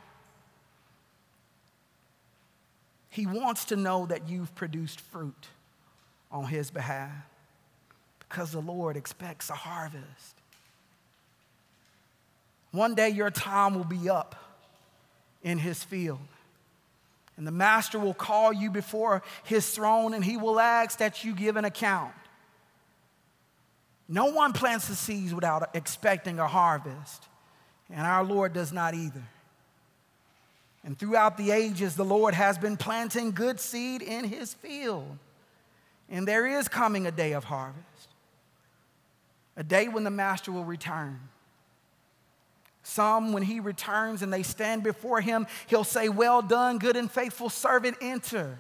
He 3.14 3.28
wants 3.28 3.66
to 3.66 3.76
know 3.76 4.08
that 4.08 4.28
you've 4.28 4.56
produced 4.56 5.00
fruit 5.00 5.48
on 6.32 6.46
His 6.46 6.72
behalf 6.72 7.12
because 8.18 8.52
the 8.52 8.60
Lord 8.60 8.98
expects 8.98 9.52
a 9.52 9.54
harvest. 9.54 10.42
One 12.74 12.94
day 12.94 13.08
your 13.08 13.32
time 13.32 13.76
will 13.76 13.86
be 13.86 14.10
up 14.10 14.36
in 15.42 15.60
His 15.60 15.82
field. 15.82 16.20
And 17.38 17.48
the 17.48 17.52
master 17.52 17.98
will 17.98 18.14
call 18.14 18.54
you 18.54 18.70
before 18.70 19.24
his 19.44 19.70
throne 19.70 20.14
and 20.14 20.24
he 20.24 20.38
will 20.38 20.60
ask 20.60 21.00
that 21.00 21.24
you 21.24 21.34
give 21.34 21.56
an 21.56 21.66
account. 21.66 22.14
No 24.08 24.26
one 24.26 24.54
plants 24.54 24.88
the 24.88 24.96
seeds 24.96 25.34
without 25.34 25.76
expecting 25.76 26.38
a 26.38 26.48
harvest, 26.48 27.24
and 27.90 28.06
our 28.06 28.24
Lord 28.24 28.54
does 28.54 28.72
not 28.72 28.94
either. 28.94 29.24
And 30.84 31.00
throughout 31.00 31.38
the 31.38 31.52
ages, 31.52 31.96
the 31.96 32.06
Lord 32.06 32.34
has 32.34 32.58
been 32.58 32.76
planting 32.76 33.32
good 33.32 33.60
seed 33.60 34.02
in 34.02 34.26
his 34.26 34.54
field. 34.54 35.18
And 36.10 36.28
there 36.28 36.46
is 36.46 36.68
coming 36.68 37.08
a 37.08 37.12
day 37.12 37.32
of 37.32 37.46
harvest, 37.46 38.10
a 39.56 39.64
day 39.64 39.88
when 39.88 40.04
the 40.04 40.12
master 40.12 40.52
will 40.52 40.66
return. 40.66 41.20
Some, 42.84 43.32
when 43.32 43.44
he 43.44 43.62
returns 43.62 44.22
and 44.22 44.32
they 44.32 44.44
stand 44.44 44.84
before 44.84 45.22
him, 45.22 45.48
he'll 45.68 45.86
say, 45.86 46.10
Well 46.10 46.42
done, 46.42 46.78
good 46.78 46.98
and 46.98 47.10
faithful 47.10 47.50
servant, 47.50 47.98
enter 48.02 48.60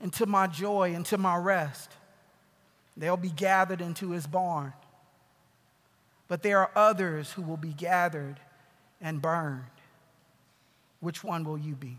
into 0.00 0.26
my 0.26 0.48
joy, 0.48 0.94
into 0.94 1.16
my 1.16 1.36
rest. 1.36 1.90
They'll 2.96 3.16
be 3.16 3.30
gathered 3.30 3.80
into 3.80 4.10
his 4.10 4.26
barn. 4.26 4.72
But 6.28 6.42
there 6.42 6.58
are 6.58 6.70
others 6.74 7.30
who 7.32 7.42
will 7.42 7.56
be 7.56 7.72
gathered 7.72 8.40
and 9.00 9.22
burned. 9.22 9.64
Which 11.00 11.22
one 11.22 11.44
will 11.44 11.58
you 11.58 11.74
be? 11.74 11.98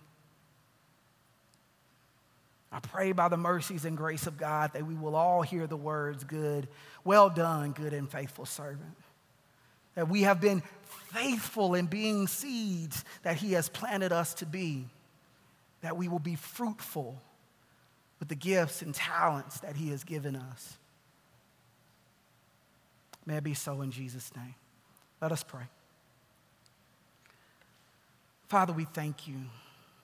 I 2.71 2.79
pray 2.79 3.11
by 3.11 3.27
the 3.27 3.37
mercies 3.37 3.85
and 3.85 3.95
grace 3.95 4.25
of 4.25 4.37
God 4.37 4.73
that 4.73 4.85
we 4.85 4.95
will 4.95 5.15
all 5.15 5.43
hear 5.43 5.67
the 5.67 5.77
words, 5.77 6.23
good, 6.23 6.67
well 7.03 7.29
done, 7.29 7.71
good 7.71 7.93
and 7.93 8.09
faithful 8.09 8.45
servant. 8.45 8.97
That 9.93 10.09
we 10.09 10.23
have 10.23 10.41
been 10.41 10.63
faithful 11.13 11.75
in 11.75 11.85
being 11.85 12.27
seeds 12.27 13.03
that 13.23 13.37
He 13.37 13.53
has 13.53 13.69
planted 13.69 14.11
us 14.11 14.33
to 14.35 14.45
be. 14.45 14.87
That 15.81 15.97
we 15.97 16.07
will 16.07 16.19
be 16.19 16.35
fruitful 16.35 17.21
with 18.19 18.29
the 18.29 18.35
gifts 18.35 18.81
and 18.81 18.93
talents 18.93 19.59
that 19.59 19.75
He 19.75 19.89
has 19.89 20.03
given 20.03 20.35
us. 20.35 20.77
May 23.25 23.37
it 23.37 23.43
be 23.43 23.53
so 23.53 23.81
in 23.81 23.91
Jesus' 23.91 24.31
name. 24.35 24.55
Let 25.21 25.31
us 25.31 25.43
pray. 25.43 25.63
Father, 28.47 28.73
we 28.73 28.85
thank 28.85 29.27
you 29.27 29.35